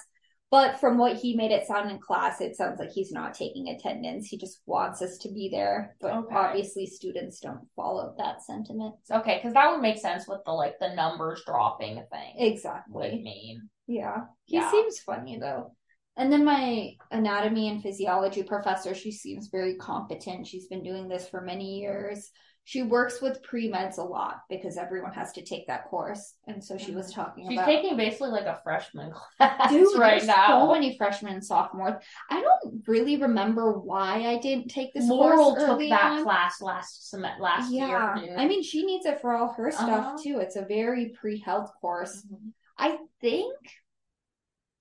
But 0.52 0.80
from 0.80 0.98
what 0.98 1.16
he 1.18 1.36
made 1.36 1.52
it 1.52 1.68
sound 1.68 1.92
in 1.92 2.00
class, 2.00 2.42
it 2.42 2.56
sounds 2.56 2.80
like 2.80 2.90
he's 2.90 3.12
not 3.12 3.36
taking 3.36 3.70
attendance. 3.70 4.28
He 4.28 4.38
just 4.38 4.60
wants 4.66 5.00
us 5.02 5.18
to 5.20 5.30
be 5.30 5.50
there. 5.50 5.96
But 6.02 6.14
Okay. 6.14 6.36
obviously, 6.36 6.88
students 6.88 7.40
don't 7.40 7.68
follow 7.76 8.16
that 8.18 8.42
sentiment. 8.42 8.96
Okay, 9.12 9.36
because 9.38 9.54
that 9.54 9.72
would 9.72 9.82
make 9.82 10.00
sense 10.00 10.28
with 10.28 10.40
the 10.46 10.52
like 10.52 10.80
the 10.80 10.96
numbers 10.96 11.44
dropping 11.46 11.96
thing. 12.12 12.34
would 12.38 12.48
Exactly. 12.48 13.22
mean. 13.24 13.70
Yeah. 13.86 14.26
He 14.46 14.56
Yeah. 14.56 14.72
seems 14.72 15.00
funny 15.00 15.38
though. 15.38 15.76
And 16.18 16.34
then 16.34 16.44
my 16.44 16.96
anatomy 17.12 17.70
and 17.70 17.82
physiology 17.82 18.44
professor, 18.44 18.94
she 18.94 19.12
seems 19.12 19.48
very 19.48 19.76
competent. 19.76 20.48
She's 20.48 20.68
been 20.68 20.84
doing 20.84 21.08
this 21.08 21.30
for 21.30 21.42
many 21.42 21.80
years. 21.80 22.32
She 22.70 22.84
works 22.84 23.20
with 23.20 23.42
pre-meds 23.42 23.98
a 23.98 24.04
lot 24.04 24.42
because 24.48 24.78
everyone 24.78 25.12
has 25.14 25.32
to 25.32 25.42
take 25.42 25.66
that 25.66 25.86
course. 25.86 26.36
And 26.46 26.64
so 26.64 26.78
she 26.78 26.92
was 26.92 27.12
talking 27.12 27.50
She's 27.50 27.58
about 27.58 27.66
taking 27.66 27.98
basically 27.98 28.30
like 28.30 28.46
a 28.46 28.60
freshman 28.64 29.12
class 29.38 29.72
Dude, 29.72 29.98
right 29.98 30.24
now. 30.24 30.68
so 30.68 30.72
many 30.74 30.96
freshmen 30.96 31.34
and 31.34 31.44
sophomores. 31.44 31.96
I 32.30 32.40
don't 32.42 32.84
really 32.88 33.18
remember 33.18 33.72
why 33.80 34.24
I 34.28 34.38
didn't 34.38 34.68
take 34.68 34.94
this 34.94 35.08
Laurel 35.08 35.56
took 35.56 35.80
that 35.90 36.12
on. 36.12 36.24
class 36.24 36.62
last 36.62 37.10
sem- 37.10 37.26
last 37.40 37.72
Yeah, 37.72 38.16
year. 38.20 38.28
Dude. 38.28 38.38
I 38.38 38.48
mean, 38.48 38.62
she 38.62 38.86
needs 38.86 39.08
it 39.08 39.20
for 39.20 39.34
all 39.34 39.52
her 39.54 39.72
stuff 39.72 39.90
Uh-huh. 39.90 40.18
too. 40.22 40.38
It's 40.38 40.56
a 40.56 40.62
very 40.64 41.10
pre-health 41.20 41.72
course. 41.82 42.22
Mhm. 42.32 42.52
I 42.78 43.00
think. 43.20 43.56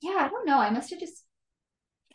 Yeah, 0.02 0.18
I 0.21 0.28
don't 0.28 0.45
know. 0.47 0.59
I 0.59 0.68
must 0.68 0.90
have 0.90 1.00
just 1.00 1.25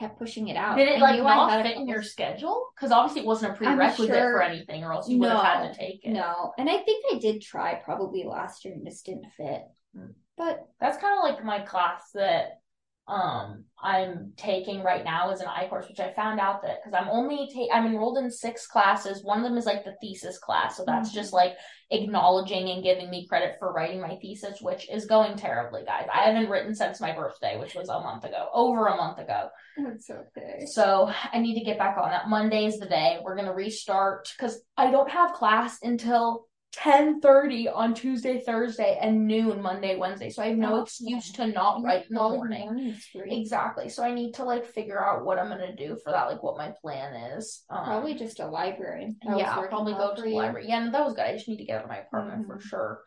kept 0.03 0.19
pushing 0.19 0.50
it 0.50 0.57
out. 0.57 0.77
Did 0.77 0.89
it 0.89 1.01
I 1.01 1.15
like 1.15 1.24
not 1.24 1.63
fit 1.63 1.77
in 1.77 1.88
your 1.88 2.03
schedule? 2.03 2.67
Because 2.75 2.91
obviously 2.91 3.22
it 3.22 3.27
wasn't 3.27 3.53
a 3.53 3.55
prerequisite 3.55 4.13
sure- 4.13 4.33
for 4.33 4.41
anything, 4.41 4.83
or 4.83 4.93
else 4.93 5.07
you 5.07 5.19
would 5.19 5.29
have 5.29 5.43
had 5.43 5.72
to 5.72 5.77
take 5.77 6.01
it. 6.03 6.12
No, 6.12 6.53
and 6.57 6.69
I 6.69 6.77
think 6.79 7.05
I 7.13 7.19
did 7.19 7.41
try 7.41 7.75
probably 7.75 8.24
last 8.24 8.65
year 8.65 8.74
and 8.74 8.86
just 8.86 9.05
didn't 9.05 9.29
fit. 9.38 9.63
Hmm. 9.95 10.12
But 10.36 10.67
That's 10.79 10.98
kind 10.98 11.17
of 11.17 11.24
like 11.24 11.45
my 11.45 11.60
class 11.60 12.12
that 12.15 12.62
um 13.07 13.65
I'm 13.81 14.31
taking 14.38 14.81
right 14.81 15.03
now 15.03 15.31
is 15.31 15.41
an 15.41 15.48
I 15.48 15.67
course, 15.67 15.89
which 15.89 16.00
I 16.00 16.13
found 16.13 16.39
out 16.39 16.62
that 16.62 16.77
because 16.81 16.98
I'm 16.98 17.10
only 17.10 17.50
take 17.53 17.69
I'm 17.74 17.86
enrolled 17.86 18.17
in 18.17 18.31
six 18.31 18.65
classes. 18.65 19.24
One 19.25 19.39
of 19.39 19.43
them 19.43 19.57
is 19.57 19.65
like 19.65 19.83
the 19.83 19.95
thesis 20.01 20.38
class, 20.38 20.77
so 20.77 20.86
that's 20.86 21.12
Mhm. 21.12 21.15
just 21.15 21.33
like 21.33 21.57
acknowledging 21.91 22.69
and 22.69 22.81
giving 22.81 23.10
me 23.10 23.27
credit 23.27 23.57
for 23.60 23.74
writing 23.74 24.00
my 24.01 24.15
thesis, 24.22 24.62
which 24.62 24.89
is 24.89 25.05
going 25.05 25.36
terribly, 25.36 25.83
guys. 25.83 26.07
I 26.13 26.22
haven't 26.29 26.50
written 26.50 26.74
since 26.74 27.01
my 27.01 27.12
birthday, 27.13 27.60
which 27.60 27.75
was 27.75 27.89
a 27.89 28.00
month 28.00 28.24
ago, 28.24 28.48
over 28.53 28.88
a 28.88 28.95
month 28.95 29.19
ago. 29.19 29.50
it's 29.77 30.10
okay. 30.10 30.65
So 30.65 31.12
I 31.33 31.39
need 31.39 31.60
to 31.60 31.65
get 31.65 31.77
back 31.77 31.98
on 31.98 32.10
that. 32.10 32.29
Monday 32.29 32.65
is 32.65 32.79
the 32.79 32.86
day 32.88 33.19
we're 33.22 33.36
gonna 33.36 33.53
restart 33.53 34.31
because 34.38 34.62
I 34.77 34.91
don't 34.91 35.12
have 35.12 35.33
class 35.33 35.79
until 35.83 36.45
ten 36.74 37.22
thirty 37.22 37.70
on 37.70 37.94
Tuesday, 37.94 38.39
Thursday, 38.39 38.98
and 39.00 39.27
noon 39.27 39.62
Monday, 39.62 39.96
Wednesday. 39.96 40.30
So 40.30 40.42
I 40.42 40.48
have 40.48 40.58
no 40.58 40.75
Oh, 40.77 40.82
excuse 40.82 41.32
to 41.34 41.48
not 41.48 41.84
write 41.84 42.08
in 42.10 42.15
the 42.15 42.22
morning. 42.22 42.96
Exactly. 43.15 43.89
So 43.89 44.03
I 44.03 44.13
need 44.13 44.34
to 44.34 44.44
like 44.44 44.65
figure 44.65 45.01
out 45.01 45.24
what 45.24 45.38
I'm 45.38 45.50
gonna 45.50 45.75
do 45.75 45.98
for 46.03 46.12
that, 46.12 46.25
like 46.25 46.42
what 46.42 46.58
my 46.58 46.74
plan 46.82 47.13
is. 47.38 47.63
Um, 47.70 47.86
Probably 47.86 48.15
just 48.15 48.39
a 48.39 48.48
library. 48.48 49.15
That 49.24 49.38
yeah, 49.38 49.56
I'll 49.56 49.68
probably 49.68 49.94
go 49.94 50.15
to 50.15 50.22
the 50.22 50.30
library. 50.30 50.65
Yeah, 50.68 50.84
and 50.84 50.94
that 50.94 51.06
was 51.06 51.13
good. 51.13 51.25
I 51.25 51.34
just 51.34 51.48
need 51.48 51.58
to 51.58 51.65
get 51.65 51.77
out 51.77 51.84
of 51.84 51.89
my 51.89 52.00
apartment 52.00 52.48
for 52.48 52.58
Mhm. 52.58 52.62
sure. 52.62 53.03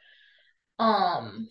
Um, 0.79 1.49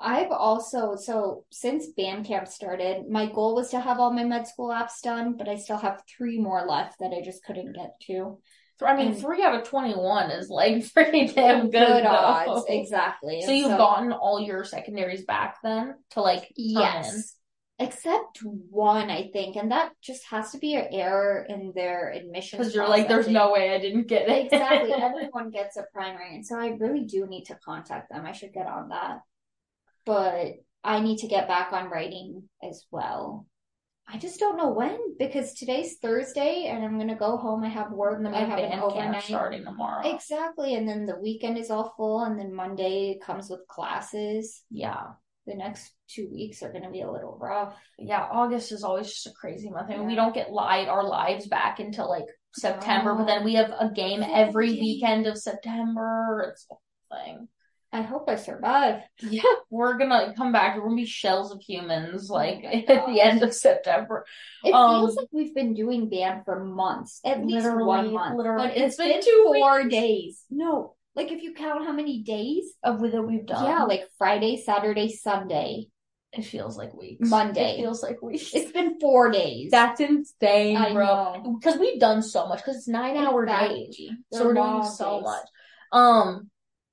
I've 0.00 0.30
also, 0.30 0.94
so 0.96 1.44
since 1.50 1.88
band 1.88 2.24
camp 2.24 2.46
started, 2.46 3.08
my 3.10 3.26
goal 3.26 3.56
was 3.56 3.70
to 3.70 3.80
have 3.80 3.98
all 3.98 4.12
my 4.12 4.24
med 4.24 4.46
school 4.46 4.68
apps 4.68 5.02
done, 5.02 5.36
but 5.36 5.48
I 5.48 5.56
still 5.56 5.76
have 5.76 6.02
three 6.08 6.38
more 6.38 6.64
left 6.66 7.00
that 7.00 7.12
I 7.12 7.20
just 7.20 7.44
couldn't 7.44 7.72
get 7.72 8.00
to. 8.06 8.38
I 8.86 8.96
mean, 8.96 9.08
And- 9.08 9.18
three 9.18 9.42
out 9.42 9.54
of 9.54 9.68
21 9.68 10.30
is 10.30 10.48
like 10.48 10.92
pretty 10.94 11.26
damn 11.28 11.70
good. 11.70 11.86
Good 11.86 12.06
odds, 12.06 12.64
exactly. 12.68 13.42
So 13.42 13.50
you've 13.52 13.76
gotten 13.76 14.12
all 14.12 14.40
your 14.40 14.64
secondaries 14.64 15.24
back 15.24 15.58
then 15.62 15.94
to 16.10 16.20
like 16.20 16.40
turn 16.42 16.48
in? 16.56 16.70
Yes. 16.72 17.34
Except 17.80 18.40
one, 18.42 19.08
I 19.08 19.30
think, 19.32 19.54
and 19.54 19.70
that 19.70 19.92
just 20.02 20.24
has 20.30 20.50
to 20.50 20.58
be 20.58 20.74
an 20.74 20.88
error 20.90 21.46
in 21.48 21.72
their 21.76 22.10
admissions. 22.10 22.58
Because 22.58 22.74
you're 22.74 22.88
like, 22.88 23.06
there's 23.06 23.28
no 23.28 23.52
way 23.52 23.72
I 23.72 23.78
didn't 23.78 24.08
get 24.08 24.28
it. 24.28 24.46
exactly. 24.46 24.92
Everyone 25.00 25.50
gets 25.50 25.76
a 25.76 25.84
primary, 25.92 26.34
and 26.34 26.44
so 26.44 26.58
I 26.58 26.70
really 26.70 27.04
do 27.04 27.24
need 27.28 27.44
to 27.44 27.54
contact 27.64 28.10
them. 28.10 28.26
I 28.26 28.32
should 28.32 28.52
get 28.52 28.66
on 28.66 28.88
that, 28.88 29.20
but 30.04 30.54
I 30.82 30.98
need 31.00 31.18
to 31.18 31.28
get 31.28 31.46
back 31.46 31.72
on 31.72 31.88
writing 31.88 32.48
as 32.62 32.84
well. 32.90 33.46
I 34.10 34.16
just 34.16 34.40
don't 34.40 34.56
know 34.56 34.70
when 34.70 34.98
because 35.18 35.52
today's 35.52 35.98
Thursday, 36.00 36.66
and 36.66 36.82
I'm 36.82 36.98
gonna 36.98 37.16
go 37.16 37.36
home. 37.36 37.62
I 37.62 37.68
have 37.68 37.92
work. 37.92 38.16
and 38.16 38.24
then 38.24 38.34
I 38.34 38.44
we 38.44 38.50
have 38.50 38.58
an 38.58 38.70
camp 38.70 38.82
overnight. 38.84 39.22
starting 39.22 39.64
tomorrow. 39.64 40.08
Exactly, 40.08 40.74
and 40.74 40.88
then 40.88 41.04
the 41.04 41.18
weekend 41.20 41.58
is 41.58 41.70
all 41.70 41.92
full, 41.96 42.24
and 42.24 42.38
then 42.38 42.52
Monday 42.54 43.18
comes 43.22 43.50
with 43.50 43.66
classes. 43.68 44.62
Yeah. 44.70 45.08
The 45.46 45.54
next 45.54 45.92
two 46.08 46.28
weeks 46.30 46.62
are 46.62 46.72
gonna 46.72 46.90
be 46.90 47.02
a 47.02 47.10
little 47.10 47.38
rough. 47.40 47.74
Yeah, 47.98 48.26
August 48.30 48.72
is 48.72 48.82
always 48.82 49.08
just 49.08 49.26
a 49.26 49.32
crazy 49.32 49.68
month. 49.70 49.90
I 49.90 49.96
mean, 49.96 50.06
we 50.06 50.14
don't 50.14 50.34
get 50.34 50.52
live 50.52 50.88
our 50.88 51.04
lives 51.04 51.46
back 51.46 51.78
until 51.78 52.08
like 52.08 52.26
September, 52.54 53.14
but 53.14 53.26
then 53.26 53.44
we 53.44 53.54
have 53.54 53.70
a 53.78 53.90
game 53.90 54.22
every 54.22 54.72
weekend 54.72 55.26
of 55.26 55.38
September. 55.38 56.50
It's 56.50 56.66
a 56.70 57.14
thing. 57.14 57.48
I 57.92 58.02
hope 58.02 58.28
I 58.28 58.36
survive. 58.36 59.00
Yeah, 59.20 59.42
we're 59.70 59.96
gonna 59.96 60.34
come 60.36 60.52
back. 60.52 60.76
We're 60.76 60.82
gonna 60.84 60.96
be 60.96 61.06
shells 61.06 61.52
of 61.52 61.60
humans, 61.62 62.28
like 62.28 62.62
my 62.62 62.70
at 62.88 63.06
the 63.06 63.20
end 63.20 63.42
of 63.42 63.54
September. 63.54 64.26
It 64.64 64.74
Um, 64.74 65.00
feels 65.00 65.16
like 65.16 65.28
we've 65.32 65.54
been 65.54 65.74
doing 65.74 66.08
band 66.10 66.42
for 66.44 66.62
months, 66.64 67.20
at 67.24 67.38
least 67.44 67.64
Literally, 67.64 67.84
one 67.86 68.12
month. 68.14 68.36
literally. 68.36 68.68
But 68.68 68.76
It's 68.76 68.86
it's 68.86 68.96
been 68.96 69.12
been 69.12 69.22
two 69.22 69.42
four 69.46 69.82
weeks. 69.82 69.94
days. 69.94 70.44
No, 70.50 70.96
like 71.14 71.32
if 71.32 71.42
you 71.42 71.54
count 71.54 71.86
how 71.86 71.92
many 71.92 72.22
days, 72.22 72.74
Of 72.82 73.00
that 73.00 73.22
we've 73.22 73.46
done. 73.46 73.64
yeah, 73.64 73.84
like 73.84 74.04
Friday, 74.18 74.58
Saturday, 74.58 75.08
Sunday. 75.10 75.88
it 76.34 76.42
feels 76.44 76.76
like 76.76 76.92
weeks. 76.92 77.28
Monday. 77.30 77.72
It 77.72 77.76
feels 77.78 78.02
like 78.02 78.20
weeks. 78.20 78.54
It's 78.54 78.70
been 78.70 79.00
four 79.00 79.30
days. 79.30 79.70
That's 79.70 79.98
insane, 80.00 80.76
I 80.76 80.92
bro. 80.92 81.56
Because 81.58 81.78
we've 81.80 81.98
done 81.98 82.22
so 82.22 82.46
much. 82.48 82.58
Because 82.58 82.76
it's 82.76 82.88
nine 82.88 83.16
hour 83.16 83.46
days. 83.46 83.98
So 84.30 84.44
we're 84.44 84.52
doing 84.54 84.66
long 84.66 84.84
so 84.94 85.14
days. 85.16 85.24
much. 85.24 85.46
Um, 85.90 86.50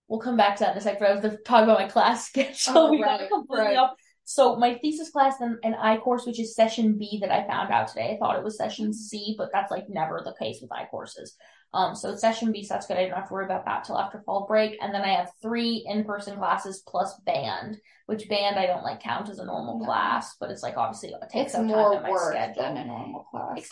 we'll 0.08 0.20
come 0.20 0.38
back 0.38 0.56
to 0.58 0.64
that 0.64 0.72
in 0.74 0.78
a 0.78 0.82
second. 0.82 1.00
But 1.00 1.10
I 1.10 1.16
was 1.16 1.22
to 1.24 1.38
talk 1.44 1.64
about 1.64 1.80
my 1.80 1.88
class 1.88 2.28
schedule. 2.30 2.74
Oh, 2.78 2.92
we 2.92 3.00
got 3.02 3.20
right, 3.20 3.30
completely 3.30 3.66
right. 3.68 3.78
off. 3.78 3.92
So 4.28 4.56
my 4.56 4.76
thesis 4.82 5.12
class 5.12 5.40
and 5.40 5.58
an 5.64 5.76
I 5.76 5.98
course, 5.98 6.26
which 6.26 6.40
is 6.40 6.56
session 6.56 6.98
B 6.98 7.20
that 7.22 7.32
I 7.32 7.46
found 7.48 7.72
out 7.72 7.88
today. 7.90 8.14
I 8.16 8.18
thought 8.18 8.38
it 8.38 8.44
was 8.44 8.58
session 8.58 8.92
C, 8.92 9.36
but 9.38 9.50
that's 9.54 9.70
like 9.72 9.88
never 9.88 10.22
the 10.26 10.34
case 10.44 10.60
with 10.62 10.72
I 10.72 10.86
courses. 10.86 11.36
Um, 11.76 11.94
so 11.94 12.10
it's 12.12 12.22
session 12.22 12.52
B, 12.52 12.64
so 12.64 12.74
that's 12.74 12.88
good. 12.88 12.98
I 12.98 13.06
don't 13.06 13.18
have 13.18 13.28
to 13.28 13.34
worry 13.34 13.46
about 13.46 13.66
that 13.66 13.84
till 13.84 14.00
after 14.00 14.24
fall 14.26 14.46
break. 14.48 14.78
And 14.82 14.94
then 14.94 15.02
I 15.04 15.10
have 15.10 15.30
three 15.44 15.86
in-person 15.88 16.38
classes 16.38 16.82
plus 16.88 17.14
band, 17.26 17.78
which 18.08 18.28
band 18.30 18.58
I 18.58 18.66
don't 18.66 18.84
like 18.84 19.02
count 19.04 19.30
as 19.30 19.40
a 19.40 19.46
normal 19.46 19.80
No. 19.80 19.86
class, 19.86 20.36
but 20.40 20.50
it's 20.50 20.64
like 20.64 20.78
obviously 20.78 21.10
it 21.10 21.30
takes 21.30 21.54
it's 21.54 21.56
up 21.56 21.62
time 21.62 21.68
more 21.68 21.94
in 21.98 22.02
my 22.04 22.10
work 22.10 22.34
schedule. 22.34 22.64
than 22.64 22.78
a 22.78 22.86
normal 22.86 23.26
class. 23.30 23.70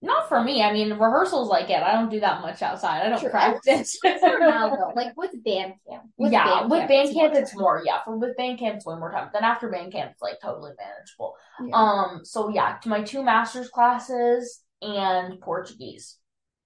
Not 0.00 0.28
for 0.28 0.42
me. 0.42 0.62
I 0.62 0.72
mean, 0.72 0.90
rehearsals 0.90 1.48
like 1.48 1.70
it. 1.70 1.82
I 1.82 1.92
don't 1.92 2.10
do 2.10 2.20
that 2.20 2.40
much 2.40 2.62
outside. 2.62 3.02
I 3.02 3.08
don't 3.08 3.30
practice. 3.30 3.98
For 4.02 4.38
now, 4.38 4.68
though, 4.68 4.92
like 4.94 5.16
with 5.16 5.32
band 5.44 5.74
camp. 5.88 6.04
With 6.16 6.32
yeah, 6.32 6.66
with 6.66 6.88
band 6.88 7.12
camp, 7.12 7.32
more 7.32 7.42
it's 7.42 7.56
more. 7.56 7.82
Yeah, 7.84 8.04
for 8.04 8.16
with 8.16 8.36
band 8.36 8.60
camp, 8.60 8.76
it's 8.76 8.86
way 8.86 8.94
more 8.96 9.10
time. 9.10 9.30
Then 9.32 9.42
after 9.42 9.68
band 9.68 9.92
camp, 9.92 10.12
it's 10.12 10.22
like 10.22 10.40
totally 10.40 10.70
manageable. 10.78 11.34
time. 11.58 11.74
Um, 11.74 12.24
so 12.24 12.48
yeah, 12.48 12.76
to 12.82 12.88
my 12.88 13.02
two 13.02 13.24
master's 13.24 13.70
classes 13.70 14.60
and 14.80 15.40
Portuguese. 15.40 16.16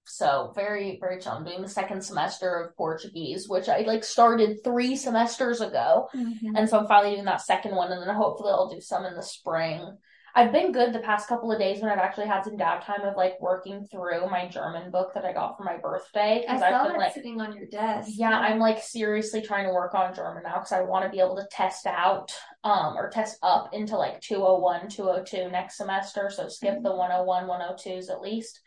So 0.05 0.51
very, 0.53 0.97
very 0.99 1.19
chill. 1.19 1.31
I'm 1.31 1.45
doing 1.45 1.61
the 1.61 1.69
second 1.69 2.03
semester 2.03 2.55
of 2.61 2.75
Portuguese, 2.77 3.49
which 3.49 3.67
I 3.69 3.79
like 3.79 4.03
started 4.03 4.57
three 4.63 4.95
semesters 4.95 5.59
ago. 5.61 6.07
Mhm. 6.13 6.51
And 6.55 6.69
so 6.69 6.77
I'm 6.77 6.87
finally 6.87 7.13
doing 7.15 7.25
that 7.25 7.41
second 7.41 7.75
one, 7.75 7.91
and 7.91 8.01
then 8.01 8.13
hopefully 8.13 8.51
I'll 8.51 8.69
do 8.69 8.81
some 8.81 9.05
in 9.05 9.15
the 9.15 9.23
spring. 9.23 9.97
I've 10.35 10.51
been 10.51 10.71
good 10.71 10.93
the 10.93 10.99
past 10.99 11.27
couple 11.27 11.51
of 11.51 11.59
days 11.59 11.79
when 11.81 11.91
I've 11.91 11.99
actually 11.99 12.25
had 12.25 12.43
some 12.43 12.57
downtime 12.57 13.07
of 13.07 13.15
like 13.15 13.39
working 13.39 13.85
through 13.85 14.27
my 14.29 14.47
German 14.47 14.89
book 14.89 15.13
that 15.13 15.25
I 15.25 15.31
got 15.33 15.57
for 15.57 15.63
my 15.63 15.77
birthday 15.77 16.43
I 16.47 16.53
because 16.53 16.59
saw 16.59 16.65
I've 16.65 16.73
that 16.73 16.87
been 16.87 16.97
like, 16.97 17.13
sitting 17.13 17.39
on 17.39 17.55
your 17.55 17.67
desk. 17.67 18.09
yeah, 18.15 18.39
I'm 18.39 18.57
like 18.57 18.81
seriously 18.81 19.41
trying 19.41 19.67
to 19.67 19.73
work 19.73 19.93
on 19.93 20.13
German 20.15 20.43
now 20.43 20.55
because 20.55 20.71
I 20.71 20.81
want 20.81 21.05
to 21.05 21.11
be 21.11 21.19
able 21.19 21.35
to 21.35 21.47
test 21.51 21.85
out 21.85 22.33
um 22.63 22.97
or 22.97 23.09
test 23.11 23.37
up 23.43 23.69
into 23.73 23.95
like 23.95 24.21
201, 24.21 24.89
202 24.89 25.49
next 25.51 25.77
semester. 25.77 26.31
So 26.33 26.47
skip 26.47 26.81
the 26.81 26.95
101, 26.95 27.45
102s 27.47 28.09
at 28.09 28.21
least. 28.21 28.59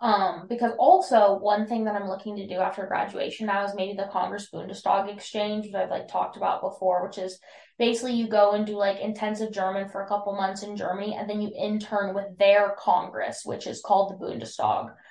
Um, 0.00 0.46
because 0.48 0.70
also 0.78 1.38
one 1.40 1.66
thing 1.66 1.84
that 1.84 1.96
I'm 1.96 2.08
looking 2.08 2.36
to 2.36 2.46
do 2.46 2.58
after 2.60 2.86
graduation 2.86 3.46
now 3.46 3.64
is 3.64 3.74
maybe 3.74 3.96
the 3.96 4.08
Congress 4.12 4.48
Bundestag 4.54 5.12
exchange, 5.12 5.66
which 5.66 5.74
I've 5.74 5.90
like 5.90 6.06
talked 6.06 6.36
about 6.36 6.60
before, 6.60 7.04
which 7.04 7.18
is 7.18 7.40
basically 7.78 8.14
you 8.14 8.28
go 8.28 8.52
and 8.52 8.66
do 8.66 8.76
like 8.76 8.98
intensive 9.00 9.52
German 9.52 9.88
for 9.88 10.02
a 10.02 10.08
couple 10.08 10.34
months 10.34 10.62
in 10.62 10.76
Germany 10.76 11.14
and 11.18 11.28
then 11.30 11.40
you 11.40 11.52
intern 11.56 12.14
with 12.14 12.36
their 12.38 12.74
Congress, 12.78 13.42
which 13.44 13.66
is 13.66 13.80
called 13.84 14.10
the 14.12 14.24
Bundestag. 14.24 14.92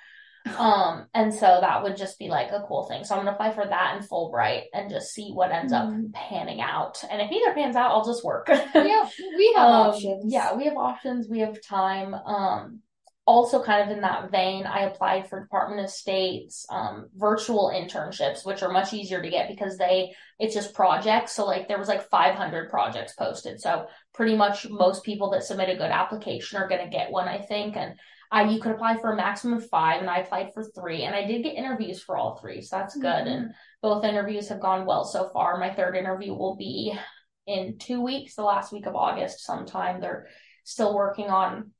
Um, 0.58 1.08
and 1.12 1.34
so 1.34 1.58
that 1.60 1.82
would 1.82 1.96
just 1.96 2.18
be 2.18 2.28
like 2.28 2.52
a 2.52 2.64
cool 2.66 2.84
thing. 2.86 3.04
So 3.04 3.14
I'm 3.14 3.20
gonna 3.20 3.32
apply 3.32 3.50
for 3.50 3.66
that 3.66 3.96
in 3.98 4.06
Fulbright 4.08 4.62
and 4.72 4.88
just 4.88 5.12
see 5.12 5.30
what 5.32 5.52
ends 5.52 5.74
up 5.74 5.88
Mhm. 5.88 6.10
panning 6.14 6.62
out. 6.62 7.04
And 7.10 7.20
if 7.20 7.30
either 7.30 7.52
pans 7.52 7.76
out, 7.76 7.90
I'll 7.90 8.04
just 8.04 8.24
work. 8.24 8.48
yeah, 8.74 9.06
we 9.36 9.52
have 9.56 9.66
Um, 9.68 9.88
options. 9.88 10.32
Yeah, 10.32 10.54
we 10.54 10.64
have 10.64 10.76
options. 10.78 11.28
We 11.28 11.40
have 11.40 11.60
time. 11.60 12.14
Um, 12.14 12.80
also 13.28 13.62
kind 13.62 13.82
of 13.82 13.94
in 13.94 14.00
that 14.00 14.30
vein, 14.30 14.64
I 14.64 14.84
applied 14.84 15.28
for 15.28 15.38
Department 15.38 15.84
of 15.84 15.90
State's 15.90 16.64
um, 16.70 17.10
virtual 17.14 17.70
internships, 17.70 18.46
which 18.46 18.62
are 18.62 18.72
much 18.72 18.94
easier 18.94 19.20
to 19.20 19.28
get 19.28 19.50
because 19.50 19.76
they 19.76 20.14
it's 20.38 20.54
just 20.54 20.72
projects. 20.72 21.32
So 21.32 21.44
like 21.44 21.68
there 21.68 21.78
was 21.78 21.88
like 21.88 22.08
500 22.08 22.70
projects 22.70 23.12
posted. 23.12 23.60
So 23.60 23.86
pretty 24.14 24.34
much 24.34 24.70
most 24.70 25.04
people 25.04 25.28
that 25.30 25.42
submit 25.44 25.68
a 25.68 25.76
good 25.76 25.90
application 25.90 26.58
are 26.58 26.68
going 26.68 26.82
to 26.82 26.90
get 26.90 27.10
one, 27.10 27.28
I 27.28 27.42
think. 27.42 27.76
And 27.76 27.96
I 28.30 28.44
you 28.44 28.60
could 28.60 28.72
apply 28.72 28.96
for 28.96 29.12
a 29.12 29.16
maximum 29.16 29.58
of 29.58 29.68
five, 29.68 30.00
and 30.00 30.08
I 30.08 30.20
applied 30.20 30.54
for 30.54 30.64
three, 30.64 31.02
and 31.02 31.14
I 31.14 31.26
did 31.26 31.42
get 31.42 31.54
interviews 31.54 32.02
for 32.02 32.16
all 32.16 32.36
three, 32.36 32.62
so 32.62 32.78
that's 32.78 32.96
good. 32.96 33.26
Mhm. 33.26 33.26
And 33.26 33.54
both 33.82 34.04
interviews 34.04 34.48
have 34.48 34.60
gone 34.60 34.86
well 34.86 35.04
so 35.04 35.28
far. 35.28 35.58
My 35.58 35.74
third 35.74 35.96
interview 35.96 36.32
will 36.32 36.56
be 36.56 36.98
in 37.46 37.76
two 37.76 38.00
weeks, 38.00 38.36
the 38.36 38.42
last 38.42 38.72
week 38.72 38.86
of 38.86 38.96
August 38.96 39.40
sometime. 39.44 40.00
They're 40.00 40.28
still 40.64 40.94
working 40.94 41.28
on 41.28 41.72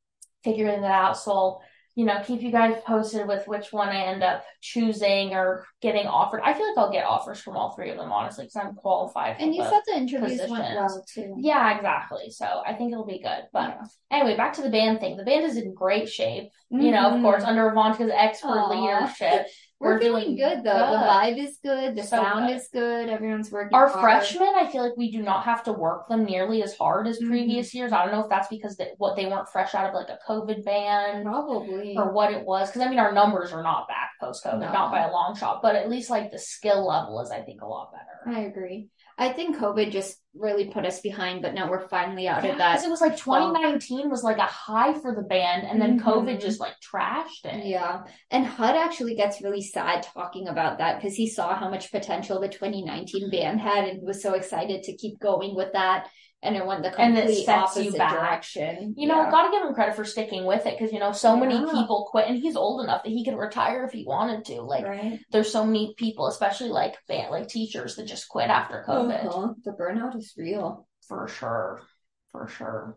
figuring 0.44 0.82
that 0.82 0.90
out. 0.90 1.16
So 1.18 1.32
I'll, 1.32 1.62
you 1.94 2.04
know, 2.04 2.22
keep 2.24 2.42
you 2.42 2.52
guys 2.52 2.80
posted 2.86 3.26
with 3.26 3.48
which 3.48 3.72
one 3.72 3.88
I 3.88 4.04
end 4.04 4.22
up 4.22 4.44
choosing 4.60 5.34
or 5.34 5.66
getting 5.82 6.06
offered. 6.06 6.42
I 6.44 6.54
feel 6.54 6.68
like 6.68 6.78
I'll 6.78 6.92
get 6.92 7.04
offers 7.04 7.40
from 7.40 7.56
all 7.56 7.72
three 7.74 7.90
of 7.90 7.96
them, 7.96 8.12
honestly, 8.12 8.44
because 8.44 8.54
I'm 8.68 8.74
qualified. 8.76 9.36
For 9.36 9.42
And 9.42 9.52
you 9.52 9.64
said 9.64 9.80
the 9.84 9.96
interviews 9.96 10.40
went 10.48 10.76
well 10.76 11.04
too. 11.12 11.34
yeah, 11.38 11.74
exactly. 11.76 12.30
So 12.30 12.62
I 12.64 12.74
think 12.74 12.92
it'll 12.92 13.04
be 13.04 13.18
good. 13.18 13.48
But 13.52 13.70
Yeah. 13.70 14.18
anyway, 14.20 14.36
back 14.36 14.52
to 14.54 14.62
the 14.62 14.70
band 14.70 15.00
thing. 15.00 15.16
The 15.16 15.24
band 15.24 15.44
is 15.44 15.56
in 15.56 15.74
great 15.74 16.08
shape. 16.08 16.50
You 16.70 16.92
know, 16.92 17.08
of 17.08 17.14
Mhm. 17.14 17.22
course, 17.22 17.42
under 17.42 17.68
Avantika's 17.70 18.12
expert 18.14 18.48
Aw. 18.58 18.68
leadership. 18.68 19.46
We're, 19.80 19.94
We're 19.94 20.00
feeling 20.00 20.24
doing 20.24 20.36
good 20.36 20.64
though. 20.64 20.72
The 20.90 20.96
vibe 21.06 21.38
is 21.38 21.58
good. 21.62 21.94
The 21.94 22.02
So 22.02 22.16
sound 22.16 22.48
good. 22.48 22.56
is 22.56 22.68
good. 22.72 23.08
Everyone's 23.08 23.52
working 23.52 23.76
Our 23.76 23.86
hard. 23.86 24.00
freshmen, 24.02 24.52
I 24.56 24.66
feel 24.66 24.82
like 24.82 24.96
we 24.96 25.12
do 25.12 25.22
not 25.22 25.44
have 25.44 25.62
to 25.64 25.72
work 25.72 26.08
them 26.08 26.24
nearly 26.24 26.64
as 26.64 26.76
hard 26.76 27.06
as 27.06 27.20
Mhm. 27.20 27.28
previous 27.28 27.72
years. 27.74 27.92
I 27.92 28.02
don't 28.02 28.12
know 28.12 28.22
if 28.24 28.28
that's 28.28 28.48
because 28.48 28.76
they, 28.76 28.90
what 28.98 29.14
they 29.14 29.26
weren't 29.26 29.48
fresh 29.48 29.76
out 29.76 29.88
of 29.88 29.94
like 29.94 30.08
a 30.08 30.18
COVID 30.28 30.64
ban 30.64 31.22
Probably. 31.22 31.96
or 31.96 32.10
what 32.12 32.32
it 32.32 32.44
was. 32.44 32.68
Because 32.70 32.82
I 32.82 32.88
mean, 32.90 32.98
our 32.98 33.12
numbers 33.12 33.52
are 33.52 33.62
not 33.62 33.86
back 33.86 34.10
post 34.20 34.44
COVID, 34.44 34.58
No. 34.58 34.72
not 34.72 34.90
by 34.90 35.02
a 35.06 35.12
long 35.12 35.36
shot. 35.36 35.62
But 35.62 35.76
at 35.76 35.88
least 35.88 36.10
like 36.10 36.32
the 36.32 36.38
skill 36.38 36.84
level 36.84 37.20
is, 37.20 37.30
I 37.30 37.42
think, 37.42 37.62
a 37.62 37.66
lot 37.66 37.92
better. 37.92 38.36
I 38.36 38.40
agree. 38.46 38.88
I 39.16 39.28
think 39.30 39.58
COVID 39.58 39.90
just 39.92 40.20
really 40.38 40.66
put 40.66 40.86
us 40.86 41.00
behind, 41.00 41.42
but 41.42 41.54
now 41.54 41.68
we're 41.70 41.88
finally 41.88 42.28
out 42.28 42.38
of 42.38 42.42
Because 42.44 42.58
that. 42.58 42.84
it 42.84 42.90
was 42.90 43.00
like 43.00 43.16
2019 43.16 44.08
was 44.10 44.22
like 44.22 44.38
a 44.38 44.42
high 44.42 44.94
for 44.94 45.14
the 45.14 45.22
band, 45.22 45.66
and 45.66 45.80
then 45.80 45.98
Mhm. 45.98 46.04
COVID 46.04 46.40
just 46.40 46.60
like 46.60 46.74
trashed 46.80 47.44
it. 47.44 47.64
Yeah. 47.66 48.02
And 48.30 48.46
HUD 48.46 48.76
actually 48.76 49.14
gets 49.14 49.42
really 49.42 49.62
sad 49.62 50.02
talking 50.02 50.48
about 50.48 50.78
that 50.78 50.96
because 50.96 51.14
he 51.16 51.28
saw 51.28 51.54
how 51.54 51.68
much 51.68 51.90
potential 51.90 52.40
the 52.40 52.48
2019 52.48 53.30
band 53.30 53.60
had 53.60 53.84
and 53.84 54.02
was 54.06 54.22
so 54.22 54.34
excited 54.34 54.82
to 54.84 54.96
keep 54.96 55.18
going 55.18 55.54
with 55.54 55.72
that. 55.72 56.08
And 56.40 56.54
it 56.54 56.64
went 56.64 56.84
the 56.84 56.90
complete 56.90 57.48
opposite 57.48 57.98
back. 57.98 58.12
direction. 58.12 58.94
You 58.96 59.08
know, 59.08 59.22
Yeah. 59.22 59.30
gotta 59.30 59.50
give 59.50 59.66
him 59.66 59.74
credit 59.74 59.96
for 59.96 60.04
sticking 60.04 60.44
with 60.46 60.66
it 60.66 60.78
because 60.78 60.92
you 60.92 61.00
know 61.00 61.10
so 61.10 61.36
many 61.36 61.58
people 61.72 62.06
quit, 62.10 62.28
and 62.28 62.38
he's 62.38 62.54
old 62.54 62.82
enough 62.84 63.02
that 63.02 63.10
he 63.10 63.24
could 63.24 63.36
retire 63.36 63.84
if 63.84 63.92
he 63.92 64.04
wanted 64.04 64.44
to. 64.44 64.62
Like, 64.62 64.84
right. 64.84 65.18
there's 65.32 65.50
so 65.50 65.64
many 65.64 65.94
people, 65.96 66.28
especially 66.28 66.68
like 66.68 66.96
like 67.08 67.48
teachers, 67.48 67.96
that 67.96 68.06
just 68.06 68.28
quit 68.28 68.50
after 68.50 68.84
COVID. 68.86 69.26
Uh-huh. 69.26 69.54
The 69.64 69.72
burnout 69.72 70.16
is 70.16 70.32
real. 70.36 70.86
For 71.08 71.26
sure, 71.26 71.82
for 72.30 72.46
sure. 72.46 72.96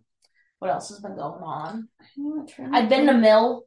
What 0.59 0.69
else 0.69 0.89
has 0.89 0.99
been 0.99 1.15
going 1.15 1.41
on? 1.41 1.89
I've 2.71 2.89
been 2.89 3.07
to. 3.07 3.13
Mill. 3.15 3.63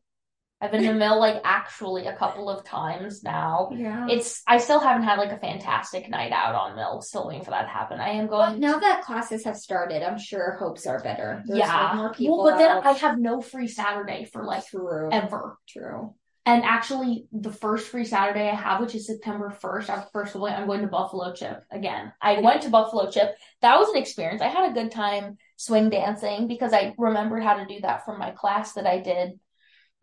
I've 0.65 0.71
been 0.73 0.83
to 0.85 0.95
Mill 0.95 1.21
like 1.21 1.41
actually 1.45 2.07
a 2.07 2.17
couple 2.17 2.49
of 2.49 2.65
times 2.65 3.23
now. 3.23 3.69
Yeah. 3.73 4.07
It's 4.09 4.43
I 4.47 4.59
still 4.59 4.81
haven't 4.81 5.03
had 5.03 5.19
like 5.19 5.31
a 5.33 5.39
fantastic 5.39 6.09
night 6.09 6.33
out 6.33 6.55
on 6.55 6.75
Mill. 6.75 7.03
Still 7.03 7.29
waiting 7.29 7.45
for 7.45 7.51
that 7.51 7.63
to 7.63 7.69
happen. 7.69 8.01
I 8.01 8.11
am 8.11 8.29
Well, 8.29 8.49
going. 8.49 8.61
now 8.61 8.79
that 8.79 9.03
classes 9.03 9.45
have 9.45 9.57
started, 9.57 10.03
I'm 10.03 10.19
sure 10.19 10.57
hopes 10.59 10.87
are 10.87 11.01
better. 11.01 11.43
There's 11.47 11.59
like, 11.61 11.69
yeah. 11.69 11.93
more 11.97 12.13
people. 12.15 12.43
well, 12.43 12.53
but 12.53 12.59
then. 12.59 12.79
I 12.85 12.93
have 12.93 13.19
no 13.19 13.41
free 13.43 13.69
Saturday 13.69 14.25
for 14.25 14.45
like 14.45 14.67
true, 14.67 15.11
ever. 15.13 15.59
true. 15.69 16.15
And 16.47 16.63
actually, 16.63 17.27
the 17.33 17.51
first 17.51 17.89
free 17.89 18.05
Saturday 18.05 18.51
I 18.51 18.55
have, 18.55 18.81
which 18.81 18.95
is 18.95 19.07
September 19.07 19.57
1st, 19.63 19.89
after 19.89 20.11
first 20.13 20.35
of 20.35 20.43
all, 20.43 20.47
I'm 20.47 20.67
going 20.67 20.83
to 20.83 20.87
Buffalo 20.89 21.33
Chip 21.33 21.65
again. 21.71 22.13
I 22.21 22.41
went 22.41 22.63
to 22.63 22.69
Buffalo 22.71 23.11
Chip. 23.11 23.35
That 23.63 23.79
was 23.79 23.89
an 23.89 23.97
experience. 23.97 24.43
I 24.43 24.49
had 24.49 24.71
a 24.71 24.75
good 24.75 24.91
time 24.91 25.39
swing 25.57 25.89
dancing 25.89 26.47
because 26.47 26.75
I 26.75 26.95
remembered 26.99 27.43
how 27.43 27.55
to 27.55 27.65
do 27.67 27.81
that 27.81 28.05
from 28.05 28.19
my 28.19 28.31
class 28.33 28.75
that 28.75 28.87
I 28.87 28.99
did. 28.99 29.41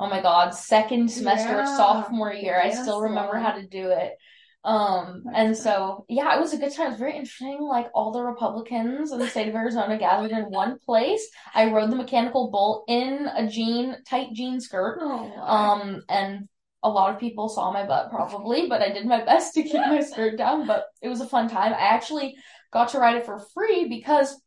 Oh 0.02 0.10
my 0.10 0.20
God, 0.22 0.50
second 0.56 1.12
semester 1.12 1.60
of 1.60 1.68
sophomore 1.68 2.34
year. 2.34 2.60
I 2.60 2.72
still 2.72 3.02
remember 3.02 3.38
how 3.38 3.52
to 3.52 3.68
do 3.68 3.90
it. 3.92 4.14
Um, 4.64 5.24
and 5.34 5.56
so, 5.56 6.06
yeah, 6.10 6.36
it 6.36 6.40
was 6.42 6.54
a 6.54 6.58
good 6.58 6.74
time. 6.74 6.88
It 6.88 6.90
was 6.92 7.00
very 7.00 7.16
interesting. 7.16 7.60
Like 7.62 7.88
all 7.94 8.12
the 8.12 8.24
Republicans 8.24 9.12
in 9.12 9.20
the 9.20 9.28
state 9.28 9.48
of 9.48 9.54
Arizona 9.54 10.00
gathered 10.00 10.32
in 10.32 10.46
one 10.46 10.80
place. 10.80 11.24
I 11.54 11.72
rode 11.72 11.92
the 11.92 11.96
mechanical 11.96 12.50
bull 12.50 12.84
in 12.88 13.28
a 13.36 13.48
jean, 13.48 13.96
tight 14.08 14.30
jean 14.34 14.60
skirt. 14.60 14.98
Oh, 15.02 15.32
Um, 15.40 16.02
and 16.10 16.48
a 16.84 16.90
lot 16.90 17.14
of 17.14 17.20
people 17.20 17.48
saw 17.48 17.72
my 17.72 17.86
butt 17.86 18.10
probably, 18.10 18.68
but 18.68 18.82
I 18.82 18.92
did 18.92 19.06
my 19.06 19.24
best 19.26 19.54
to 19.54 19.62
keep 19.64 19.74
my 19.74 20.02
skirt 20.02 20.36
down. 20.36 20.66
But 20.66 20.86
it 21.04 21.10
was 21.10 21.22
a 21.22 21.28
fun 21.28 21.48
time. 21.48 21.74
I 21.74 21.78
actually 21.94 22.36
got 22.74 22.90
to 22.90 23.00
ride 23.00 23.18
it 23.18 23.26
for 23.26 23.40
free 23.54 23.88
because 23.88 24.42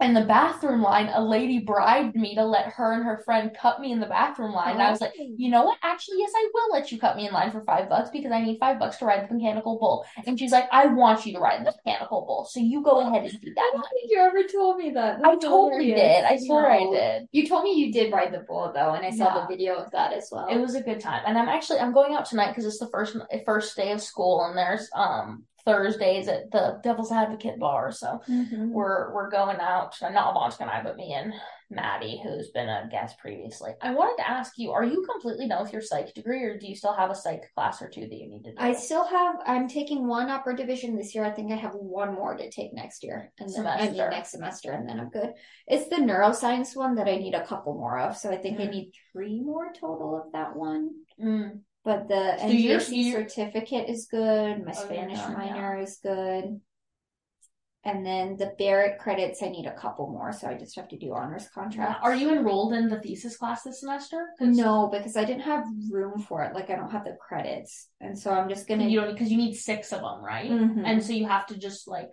in 0.00 0.12
the 0.12 0.24
bathroom 0.24 0.82
line, 0.82 1.08
a 1.14 1.24
lady 1.24 1.60
bribed 1.60 2.16
me 2.16 2.34
to 2.34 2.44
let 2.44 2.66
her 2.66 2.92
and 2.94 3.04
her 3.04 3.22
friend 3.24 3.56
cut 3.58 3.80
me 3.80 3.92
in 3.92 4.00
the 4.00 4.06
bathroom 4.06 4.52
line. 4.52 4.72
And 4.74 4.82
I 4.82 4.90
was 4.90 5.00
like, 5.00 5.12
you 5.16 5.48
know 5.48 5.64
what? 5.64 5.78
Actually, 5.84 6.18
yes, 6.18 6.32
I 6.36 6.50
will 6.52 6.72
let 6.72 6.90
you 6.90 6.98
cut 6.98 7.16
me 7.16 7.28
in 7.28 7.32
line 7.32 7.52
for 7.52 7.62
five 7.64 7.88
bucks 7.88 8.10
because 8.10 8.32
I 8.32 8.42
need 8.42 8.58
five 8.58 8.80
bucks 8.80 8.96
to 8.98 9.04
ride 9.04 9.28
the 9.28 9.32
mechanical 9.32 9.78
bull. 9.78 10.04
And 10.26 10.36
she's 10.36 10.50
like, 10.50 10.68
I 10.72 10.86
want 10.86 11.24
you 11.24 11.32
to 11.34 11.38
ride 11.38 11.60
the 11.64 11.72
mechanical 11.84 12.22
bull. 12.26 12.44
So 12.44 12.58
you 12.58 12.82
go 12.82 13.00
ahead 13.06 13.22
and 13.22 13.40
do 13.40 13.54
that. 13.54 13.70
Why 13.72 13.82
did 14.02 14.10
you 14.10 14.18
ever 14.18 14.42
told 14.42 14.78
me 14.78 14.90
that? 14.90 15.20
I 15.24 15.36
totally 15.36 15.86
hilarious. 15.90 16.00
did. 16.00 16.24
I 16.24 16.38
swear 16.38 16.70
I 16.72 16.84
did. 16.90 17.28
You 17.30 17.46
told 17.46 17.62
me 17.62 17.74
you 17.74 17.92
did 17.92 18.12
ride 18.12 18.32
the 18.32 18.40
bull 18.40 18.72
though, 18.74 18.94
and 18.94 19.06
I 19.06 19.10
saw 19.10 19.32
Yeah. 19.32 19.40
the 19.42 19.46
video 19.46 19.76
of 19.76 19.92
that 19.92 20.12
as 20.12 20.28
well. 20.32 20.48
It 20.48 20.58
was 20.58 20.74
a 20.74 20.82
good 20.82 20.98
time, 21.00 21.22
and 21.24 21.38
I'm 21.38 21.48
actually 21.48 21.78
I'm 21.78 21.92
going 21.92 22.14
out 22.14 22.24
tonight 22.26 22.48
because 22.48 22.66
it's 22.66 22.80
the 22.80 22.88
first 22.88 23.16
first 23.46 23.76
day 23.76 23.92
of 23.92 24.02
school, 24.02 24.44
and 24.44 24.58
there's 24.58 24.90
um 24.94 25.44
Thursdays 25.66 26.28
at 26.28 26.50
the 26.50 26.78
Devil's 26.82 27.10
Advocate 27.12 27.58
bar, 27.58 27.90
so 27.92 28.20
Mhm. 28.28 28.70
we're 28.70 29.14
we're 29.14 29.30
going 29.30 29.58
out. 29.58 29.96
Not 30.02 30.34
Avantika 30.34 30.60
and 30.60 30.70
I, 30.70 30.82
but 30.82 30.96
me 30.96 31.12
and 31.14 31.32
Maddie, 31.70 32.20
who's 32.22 32.50
been 32.50 32.68
a 32.68 32.86
guest 32.90 33.18
previously. 33.18 33.72
I 33.80 33.94
wanted 33.94 34.22
to 34.22 34.28
ask 34.30 34.58
you: 34.58 34.72
Are 34.72 34.84
you 34.84 35.06
completely 35.10 35.48
done 35.48 35.62
with 35.62 35.72
your 35.72 35.80
psych 35.80 36.12
degree, 36.14 36.42
or 36.44 36.58
do 36.58 36.66
you 36.68 36.76
still 36.76 36.92
have 36.92 37.10
a 37.10 37.14
psych 37.14 37.42
class 37.54 37.80
or 37.80 37.88
two 37.88 38.02
that 38.02 38.12
you 38.14 38.28
need 38.28 38.44
to 38.44 38.50
do? 38.50 38.56
I 38.58 38.74
still 38.74 39.04
have. 39.04 39.36
I'm 39.46 39.66
taking 39.66 40.06
one 40.06 40.28
upper 40.28 40.52
division 40.52 40.96
this 40.96 41.14
year. 41.14 41.24
I 41.24 41.30
think 41.30 41.50
I 41.50 41.56
have 41.56 41.74
one 41.74 42.14
more 42.14 42.36
to 42.36 42.50
take 42.50 42.74
next 42.74 43.02
year, 43.02 43.32
and 43.38 43.48
then 43.48 43.66
I 43.66 43.76
mean 43.78 43.86
Semester. 43.94 44.10
next 44.10 44.30
semester, 44.32 44.72
and 44.72 44.88
then 44.88 45.00
I'm 45.00 45.08
good. 45.08 45.32
It's 45.66 45.88
the 45.88 45.96
neuroscience 45.96 46.76
one 46.76 46.94
that 46.96 47.08
I 47.08 47.16
need 47.16 47.34
a 47.34 47.46
couple 47.46 47.74
more 47.74 47.98
of, 47.98 48.16
so 48.16 48.30
I 48.30 48.36
think 48.36 48.60
I 48.60 48.66
Mm. 48.66 48.70
need 48.70 48.92
three 49.12 49.40
more 49.40 49.72
total 49.72 50.16
of 50.16 50.30
that 50.32 50.54
one. 50.54 50.90
Mm. 51.18 51.60
But 51.84 52.08
the 52.08 52.38
So 52.38 52.44
NGC 52.46 53.12
certificate 53.12 53.88
is 53.90 54.06
good. 54.10 54.64
My 54.64 54.72
Oh, 54.72 54.84
Spanish 54.84 55.18
minor 55.18 55.78
is 55.80 55.98
good. 56.02 56.60
And 57.86 58.06
then 58.06 58.38
the 58.38 58.54
Barrett 58.58 58.98
credits, 58.98 59.42
I 59.42 59.50
need 59.50 59.66
a 59.66 59.74
couple 59.74 60.08
more, 60.10 60.32
so 60.32 60.48
I 60.48 60.54
just 60.54 60.74
have 60.76 60.88
to 60.88 60.96
do 60.96 61.12
honors 61.12 61.46
contracts. 61.50 62.00
Are 62.02 62.14
you 62.14 62.32
enrolled 62.32 62.72
in 62.72 62.88
the 62.88 62.98
thesis 62.98 63.36
class 63.36 63.62
this 63.62 63.80
semester? 63.80 64.28
No, 64.40 64.88
because 64.90 65.18
I 65.18 65.24
didn't 65.26 65.42
have 65.42 65.66
room 65.90 66.18
for 66.18 66.42
it. 66.44 66.54
Like 66.54 66.70
I 66.70 66.76
don't 66.76 66.90
have 66.90 67.04
the 67.04 67.14
credits, 67.20 67.88
and 68.00 68.18
so 68.18 68.30
I'm 68.30 68.48
just 68.48 68.66
gonna. 68.66 68.86
you 68.88 69.02
don't 69.02 69.12
because 69.12 69.30
you 69.30 69.36
need 69.36 69.54
six 69.54 69.92
of 69.92 70.00
them, 70.00 70.24
right? 70.24 70.50
Mhm. 70.50 70.82
And 70.86 71.04
so 71.04 71.12
you 71.12 71.26
have 71.26 71.46
to 71.48 71.58
just 71.58 71.86
like 71.86 72.10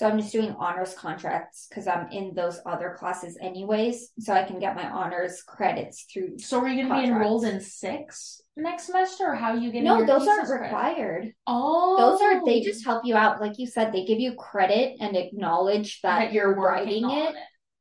So 0.00 0.08
I'm 0.08 0.18
just 0.18 0.32
doing 0.32 0.56
honors 0.58 0.94
contracts 0.94 1.66
because 1.68 1.86
I'm 1.86 2.10
in 2.10 2.32
those 2.32 2.58
other 2.64 2.96
classes 2.98 3.36
anyways, 3.38 4.12
so 4.18 4.32
I 4.32 4.44
can 4.44 4.58
get 4.58 4.74
my 4.74 4.88
honors 4.88 5.42
credits 5.42 6.06
through. 6.10 6.38
So 6.38 6.58
are 6.58 6.68
you 6.68 6.76
going 6.76 6.88
to 6.88 7.06
be 7.06 7.12
enrolled 7.12 7.44
in 7.44 7.60
six 7.60 8.40
next 8.56 8.86
semester, 8.86 9.24
or 9.26 9.34
how 9.34 9.50
are 9.50 9.58
you 9.58 9.70
getting 9.70 9.84
No, 9.84 9.98
your 9.98 10.06
those 10.06 10.26
aren't 10.26 10.46
credit? 10.46 10.62
required. 10.62 11.34
Oh, 11.46 11.98
Those 11.98 12.22
are 12.22 12.42
they 12.46 12.62
oh. 12.62 12.64
just 12.64 12.82
help 12.82 13.04
you 13.04 13.14
out, 13.14 13.42
like 13.42 13.58
you 13.58 13.66
said. 13.66 13.92
They 13.92 14.06
give 14.06 14.18
you 14.18 14.36
credit 14.36 14.96
and 15.00 15.18
acknowledge 15.18 16.00
that, 16.00 16.18
that 16.18 16.32
you're 16.32 16.54
writing 16.54 17.04
on 17.04 17.34
it, 17.34 17.34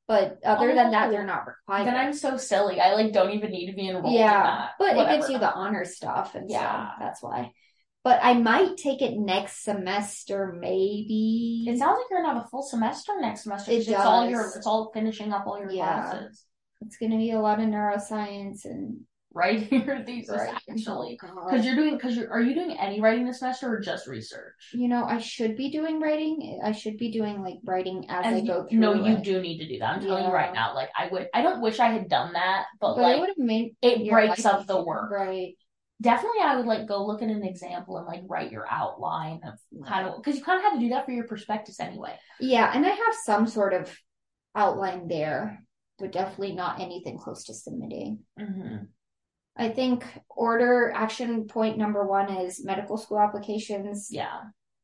but 0.05 0.39
other 0.43 0.71
oh, 0.71 0.75
than 0.75 0.91
that, 0.91 1.07
Oh. 1.07 1.11
they're 1.11 1.25
not 1.25 1.47
required. 1.47 1.87
Then 1.87 1.95
I'm 1.95 2.11
so 2.11 2.35
silly. 2.35 2.81
I 2.81 2.95
like 2.95 3.13
don't 3.13 3.31
even 3.31 3.49
need 3.49 3.67
to 3.67 3.73
be 3.77 3.87
enrolled 3.87 4.13
yeah, 4.13 4.39
in 4.39 4.43
that. 4.43 4.71
but 4.77 4.97
it 4.97 5.15
gives 5.15 5.29
you 5.29 5.37
the 5.37 5.53
honor 5.53 5.85
stuff, 5.85 6.35
and 6.35 6.49
Yeah. 6.49 6.89
so 6.89 6.93
that's 6.99 7.23
why. 7.23 7.53
But 8.03 8.19
I 8.23 8.33
might 8.33 8.77
take 8.77 9.01
it 9.01 9.17
next 9.17 9.63
semester, 9.63 10.55
maybe. 10.57 11.65
It 11.67 11.77
sounds 11.77 11.97
like 11.97 12.05
you're 12.09 12.21
gonna 12.21 12.33
have 12.35 12.45
a 12.45 12.49
full 12.49 12.63
semester 12.63 13.13
next 13.19 13.43
semester. 13.43 13.71
It 13.71 13.87
It's 13.87 13.89
all 13.91 14.29
your. 14.29 14.45
It's 14.55 14.65
all 14.65 14.91
finishing 14.93 15.33
up 15.33 15.45
all 15.47 15.59
your 15.59 15.69
Yeah. 15.71 16.01
classes. 16.01 16.45
It's 16.81 16.95
going 16.97 17.11
to 17.11 17.17
be 17.17 17.31
a 17.31 17.39
lot 17.41 17.59
of 17.59 17.65
neuroscience 17.67 18.63
and 18.63 19.01
Writing 19.31 19.83
your 19.85 20.01
thesis 20.05 20.29
Right. 20.35 20.55
actually, 20.71 21.19
Oh, 21.21 21.45
because 21.45 21.61
God. 21.61 21.65
you're 21.65 21.75
doing. 21.75 21.95
Because 21.95 22.15
you're. 22.17 22.31
Are 22.31 22.41
you 22.41 22.55
doing 22.55 22.71
any 22.79 22.99
writing 23.01 23.25
this 23.27 23.39
semester 23.39 23.71
or 23.71 23.79
just 23.79 24.07
research? 24.07 24.71
You 24.73 24.87
know, 24.87 25.03
I 25.03 25.19
should 25.19 25.55
be 25.55 25.69
doing 25.69 25.99
writing. 25.99 26.59
I 26.63 26.71
should 26.71 26.97
be 26.97 27.11
doing 27.11 27.43
like 27.43 27.57
writing 27.63 28.05
as 28.09 28.25
I 28.25 28.29
And 28.29 28.47
go 28.47 28.65
through. 28.65 28.79
no, 28.79 28.93
you 28.93 29.17
it. 29.17 29.23
do 29.23 29.39
need 29.41 29.59
to 29.59 29.67
do 29.67 29.77
that. 29.79 29.97
I'm 29.97 30.01
telling 30.01 30.23
you 30.25 30.31
right 30.31 30.51
now. 30.53 30.73
Like 30.73 30.89
I 30.97 31.09
would. 31.11 31.27
I 31.33 31.41
don't 31.43 31.61
wish 31.61 31.79
I 31.79 31.89
had 31.91 32.07
done 32.09 32.33
that, 32.33 32.65
but, 32.79 32.95
But 32.95 33.01
it 33.01 33.19
like 33.19 33.27
have 33.27 33.37
made 33.37 33.75
it 33.83 34.09
breaks 34.09 34.45
up 34.45 34.65
the 34.65 34.81
work. 34.83 35.11
Right. 35.11 35.55
Definitely 36.01 36.39
I 36.43 36.55
would 36.55 36.65
like 36.65 36.87
go 36.87 37.05
look 37.05 37.21
at 37.21 37.29
an 37.29 37.43
example 37.43 37.97
and 37.97 38.07
like 38.07 38.21
write 38.27 38.51
your 38.51 38.65
outline 38.69 39.41
of 39.43 39.85
kind 39.85 40.07
of 40.07 40.17
because 40.17 40.37
you 40.37 40.43
kind 40.43 40.57
of 40.59 40.63
had 40.63 40.73
to 40.75 40.79
do 40.79 40.89
that 40.89 41.05
for 41.05 41.11
your 41.11 41.27
prospectus 41.27 41.79
anyway. 41.79 42.15
Yeah, 42.39 42.71
and 42.73 42.85
I 42.85 42.89
have 42.89 43.15
some 43.23 43.47
sort 43.47 43.73
of 43.73 43.95
outline 44.55 45.07
there, 45.07 45.63
but 45.97 46.11
definitely 46.11 46.53
not 46.53 46.79
anything 46.79 47.17
close 47.17 47.43
to 47.45 47.53
submitting. 47.53 48.19
Mm-hmm. 48.39 48.85
I 49.57 49.69
think 49.69 50.05
order 50.29 50.91
action 50.95 51.45
point 51.47 51.77
number 51.77 52.05
one 52.07 52.29
is 52.31 52.63
medical 52.63 52.97
school 52.97 53.19
applications, 53.19 54.07
Yeah. 54.09 54.39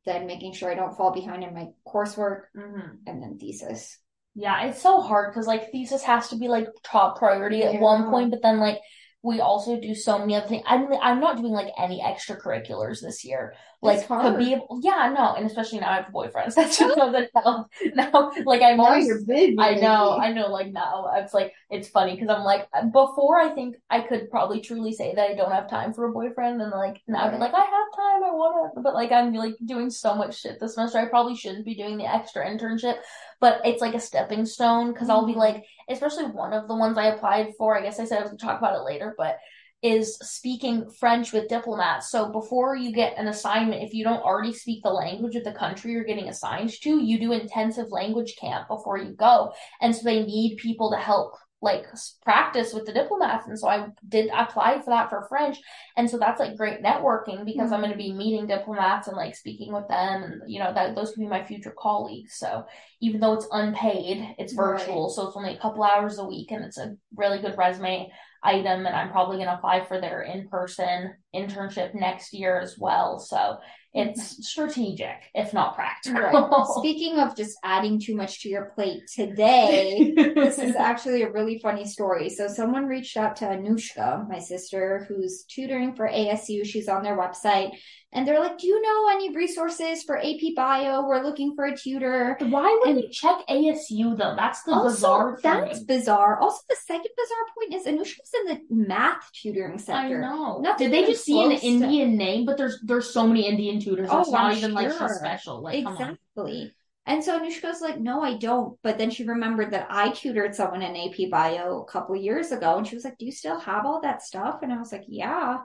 then 0.05 0.27
making 0.27 0.53
sure 0.53 0.69
I 0.69 0.75
don't 0.75 0.97
fall 0.97 1.13
behind 1.13 1.43
in 1.43 1.53
my 1.53 1.67
coursework, 1.87 2.41
Mm-hmm. 2.57 2.95
and 3.07 3.23
then 3.23 3.37
thesis. 3.39 3.97
Yeah, 4.37 4.65
it's 4.65 4.81
so 4.81 4.99
hard 4.99 5.31
because 5.33 5.47
like 5.47 5.71
thesis 5.71 6.03
has 6.03 6.27
to 6.29 6.35
be 6.35 6.49
like 6.49 6.67
top 6.83 7.17
priority 7.19 7.63
at 7.63 7.75
Yeah. 7.75 7.79
one 7.79 8.09
point, 8.09 8.31
but 8.31 8.41
then 8.41 8.59
like 8.59 8.79
we 9.25 9.41
also 9.41 9.79
do 9.79 9.95
so 9.95 10.19
many 10.19 10.35
other 10.35 10.47
things. 10.47 10.63
I'm 10.67 10.87
I'm 11.01 11.19
not 11.19 11.37
doing 11.37 11.51
like 11.51 11.73
any 11.77 11.99
extracurriculars 11.99 13.01
this 13.01 13.25
year. 13.25 13.55
Like 13.85 13.99
It's 13.99 14.07
to 14.07 14.35
be 14.37 14.53
able, 14.53 14.79
yeah, 14.83 15.13
no, 15.15 15.33
and 15.35 15.45
especially 15.45 15.79
now 15.79 15.91
I 15.91 15.95
have 15.97 16.07
boyfriends. 16.13 16.53
That's 16.55 16.77
just 16.77 16.95
something 16.95 17.27
else. 17.35 17.67
Now, 17.95 18.31
like 18.45 18.61
I'm 18.61 18.79
always 18.79 19.23
big. 19.25 19.55
I 19.59 19.75
know, 19.75 20.17
I 20.17 20.33
know, 20.33 20.47
like 20.47 20.71
now 20.71 21.09
it's 21.15 21.33
like 21.33 21.53
it's 21.69 21.87
funny 21.87 22.15
because 22.15 22.29
I'm 22.29 22.43
like 22.43 22.67
before 22.91 23.39
I 23.39 23.49
think 23.49 23.75
I 23.89 24.01
could 24.01 24.29
probably 24.29 24.61
truly 24.61 24.91
say 24.93 25.13
that 25.15 25.29
I 25.29 25.35
don't 25.35 25.51
have 25.51 25.69
time 25.69 25.93
for 25.93 26.05
a 26.05 26.11
boyfriend 26.11 26.61
and 26.61 26.71
like 26.71 27.01
now 27.07 27.25
I'd 27.25 27.31
be 27.31 27.37
like 27.37 27.53
I 27.53 27.59
have 27.59 27.95
time, 27.95 28.23
I 28.23 28.31
want 28.31 28.73
to, 28.75 28.81
but 28.81 28.93
like 28.93 29.11
I'm 29.11 29.33
like 29.33 29.55
doing 29.63 29.89
so 29.89 30.15
much 30.15 30.41
shit 30.41 30.59
this 30.59 30.75
semester. 30.75 30.97
I 30.99 31.05
probably 31.05 31.35
shouldn't 31.35 31.65
be 31.65 31.75
doing 31.75 31.97
the 31.97 32.11
extra 32.11 32.45
internship, 32.45 32.97
but 33.39 33.61
it's 33.65 33.81
like 33.81 33.93
a 33.95 33.99
stepping 33.99 34.45
stone 34.45 34.91
because 34.93 35.09
I'll 35.09 35.25
be 35.25 35.33
Mhm. 35.33 35.37
like, 35.37 35.65
especially 35.89 36.25
one 36.25 36.53
of 36.53 36.67
the 36.67 36.75
ones 36.75 36.97
I 36.97 37.07
applied 37.07 37.53
for. 37.57 37.77
I 37.77 37.81
guess 37.81 37.99
I 37.99 38.05
said 38.05 38.19
I 38.19 38.21
was 38.21 38.31
gonna 38.31 38.37
talk 38.39 38.59
about 38.59 38.75
it 38.75 38.83
later, 38.83 39.13
but 39.17 39.37
is 39.85 40.17
speaking 40.17 40.89
French 40.89 41.31
with 41.31 41.47
diplomats. 41.47 42.09
So 42.09 42.31
before 42.31 42.75
you 42.75 42.91
get 42.91 43.17
an 43.17 43.27
assignment, 43.27 43.83
if 43.83 43.93
you 43.93 44.03
don't 44.03 44.23
already 44.23 44.51
speak 44.51 44.81
the 44.81 44.89
language 44.89 45.35
of 45.35 45.43
the 45.43 45.53
country 45.53 45.91
you're 45.91 46.03
getting 46.03 46.27
assigned 46.27 46.71
to, 46.81 47.03
you 47.03 47.19
do 47.19 47.31
intensive 47.33 47.91
language 47.91 48.35
camp 48.41 48.67
before 48.67 48.97
you 48.97 49.13
go. 49.13 49.53
And 49.81 49.95
so 49.95 50.01
they 50.03 50.23
need 50.23 50.57
people 50.57 50.89
to 50.91 50.97
help 50.97 51.33
like 51.61 51.85
practice 52.23 52.73
with 52.73 52.85
the 52.85 52.93
diplomats. 52.93 53.47
And 53.47 53.57
so 53.57 53.67
I 53.67 53.87
did 54.07 54.29
apply 54.33 54.79
for 54.81 54.89
that 54.89 55.09
for 55.09 55.25
French. 55.29 55.57
And 55.97 56.09
so 56.09 56.17
that's 56.17 56.39
like 56.39 56.57
great 56.57 56.83
networking 56.83 57.45
because 57.45 57.71
I'm 57.71 57.79
Mhm. 57.79 57.83
going 57.83 57.91
to 57.91 57.97
be 57.97 58.13
meeting 58.13 58.47
diplomats 58.47 59.07
and 59.07 59.17
like 59.17 59.35
speaking 59.35 59.73
with 59.73 59.87
them. 59.87 60.23
And, 60.23 60.41
you 60.47 60.59
know, 60.59 60.73
that 60.73 60.95
those 60.95 61.13
can 61.13 61.23
be 61.23 61.29
my 61.29 61.43
future 61.43 61.73
colleagues. 61.77 62.35
So 62.37 62.65
even 63.01 63.19
though 63.19 63.33
it's 63.33 63.47
unpaid, 63.51 64.35
it's 64.37 64.55
Right. 64.55 64.79
virtual. 64.79 65.09
So 65.09 65.27
it's 65.27 65.37
only 65.37 65.55
a 65.55 65.59
couple 65.59 65.83
hours 65.83 66.19
a 66.19 66.25
week 66.25 66.51
and 66.51 66.63
it's 66.65 66.77
a 66.77 66.95
really 67.15 67.39
good 67.39 67.57
resume 67.57 68.11
item. 68.45 68.85
And 68.85 68.95
I'm 68.95 69.11
probably 69.11 69.37
going 69.37 69.47
to 69.47 69.55
apply 69.55 69.85
for 69.85 69.99
their 69.99 70.21
in 70.21 70.47
person 70.47 71.13
internship 71.35 71.93
next 71.93 72.33
year 72.33 72.59
as 72.59 72.77
well. 72.77 73.19
So 73.19 73.57
it's 73.97 74.45
strategic, 74.45 75.31
if 75.33 75.53
not 75.53 75.73
practical. 75.75 76.21
Right. 76.21 76.67
Speaking 76.79 77.17
of 77.17 77.35
just 77.35 77.57
adding 77.63 77.97
too 77.97 78.13
much 78.13 78.41
to 78.41 78.49
your 78.49 78.65
plate 78.75 79.03
today, 79.13 80.13
this 80.35 80.59
is 80.59 80.75
actually 80.75 81.23
a 81.23 81.31
really 81.31 81.59
funny 81.59 81.85
story. 81.85 82.29
So 82.29 82.49
someone 82.49 82.87
reached 82.87 83.15
out 83.15 83.37
to 83.37 83.45
Anushka, 83.45 84.27
my 84.27 84.39
sister, 84.39 85.05
who's 85.07 85.45
tutoring 85.45 85.95
for 85.95 86.09
ASU. 86.09 86.65
She's 86.65 86.89
on 86.89 87.03
their 87.03 87.17
website 87.17 87.71
and 88.15 88.27
they're 88.27 88.39
like, 88.39 88.57
"Do 88.57 88.65
you 88.67 88.81
know 88.81 89.09
any 89.11 89.35
resources 89.35 90.01
for 90.03 90.17
AP 90.17 90.55
Bio? 90.55 91.05
We're 91.05 91.21
looking 91.23 91.53
for 91.55 91.65
a 91.65 91.77
tutor." 91.77 92.37
Why 92.39 92.79
would 92.81 92.89
And- 92.95 93.01
you 93.03 93.09
check 93.09 93.37
ASU 93.47 94.15
though? 94.17 94.33
That's 94.35 94.63
the 94.63 94.71
Also, 94.73 94.89
bizarre 94.89 95.39
that's 95.43 95.79
bizarre. 95.83 96.39
Also, 96.39 96.61
the 96.69 96.75
second 96.87 97.11
bizarre 97.15 97.45
point 97.57 97.73
is 97.75 97.85
Anushka's 97.85 98.31
in 98.39 98.45
the 98.47 98.61
math 98.87 99.31
tutoring 99.33 99.73
I 99.73 99.77
sector. 99.77 100.21
know. 100.21 100.59
Nothing 100.61 100.89
Did 100.89 101.03
they 101.03 101.11
just 101.11 101.23
see 101.25 101.43
an 101.43 101.51
to- 101.51 101.63
Indian 101.65 102.17
name? 102.17 102.45
But 102.45 102.57
there's 102.57 102.79
there's 102.83 103.09
so 103.13 103.27
many 103.27 103.45
Indian 103.47 103.79
tutors. 103.79 104.09
Oh, 104.11 104.21
it's 104.21 104.31
not 104.31 104.51
I'm 104.51 104.57
even 104.57 104.73
like 104.73 104.89
sure. 104.91 105.07
she's 105.07 105.17
special. 105.17 105.61
Like 105.61 105.83
come 105.83 105.97
on. 105.97 106.01
Exactly. 106.01 106.73
And 107.07 107.23
so 107.23 107.39
Anushka's 107.39 107.81
like, 107.81 107.99
no, 107.99 108.23
I 108.23 108.35
don't. 108.35 108.79
But 108.81 108.97
then 108.97 109.11
she 109.11 109.25
remembered 109.25 109.69
that 109.73 109.85
I 109.91 110.09
tutored 110.09 110.55
someone 110.55 110.81
in 110.81 110.95
AP 110.95 111.29
Bio 111.29 111.81
a 111.81 111.85
couple 111.85 112.15
years 112.15 112.51
ago. 112.51 112.77
And 112.77 112.87
she 112.87 112.95
was 112.95 113.03
like, 113.05 113.19
do 113.19 113.25
you 113.27 113.31
still 113.31 113.59
have 113.59 113.85
all 113.85 114.01
that 114.01 114.23
stuff? 114.23 114.61
And 114.63 114.73
I 114.73 114.79
was 114.79 114.91
like, 114.91 115.03
yeah. 115.07 115.57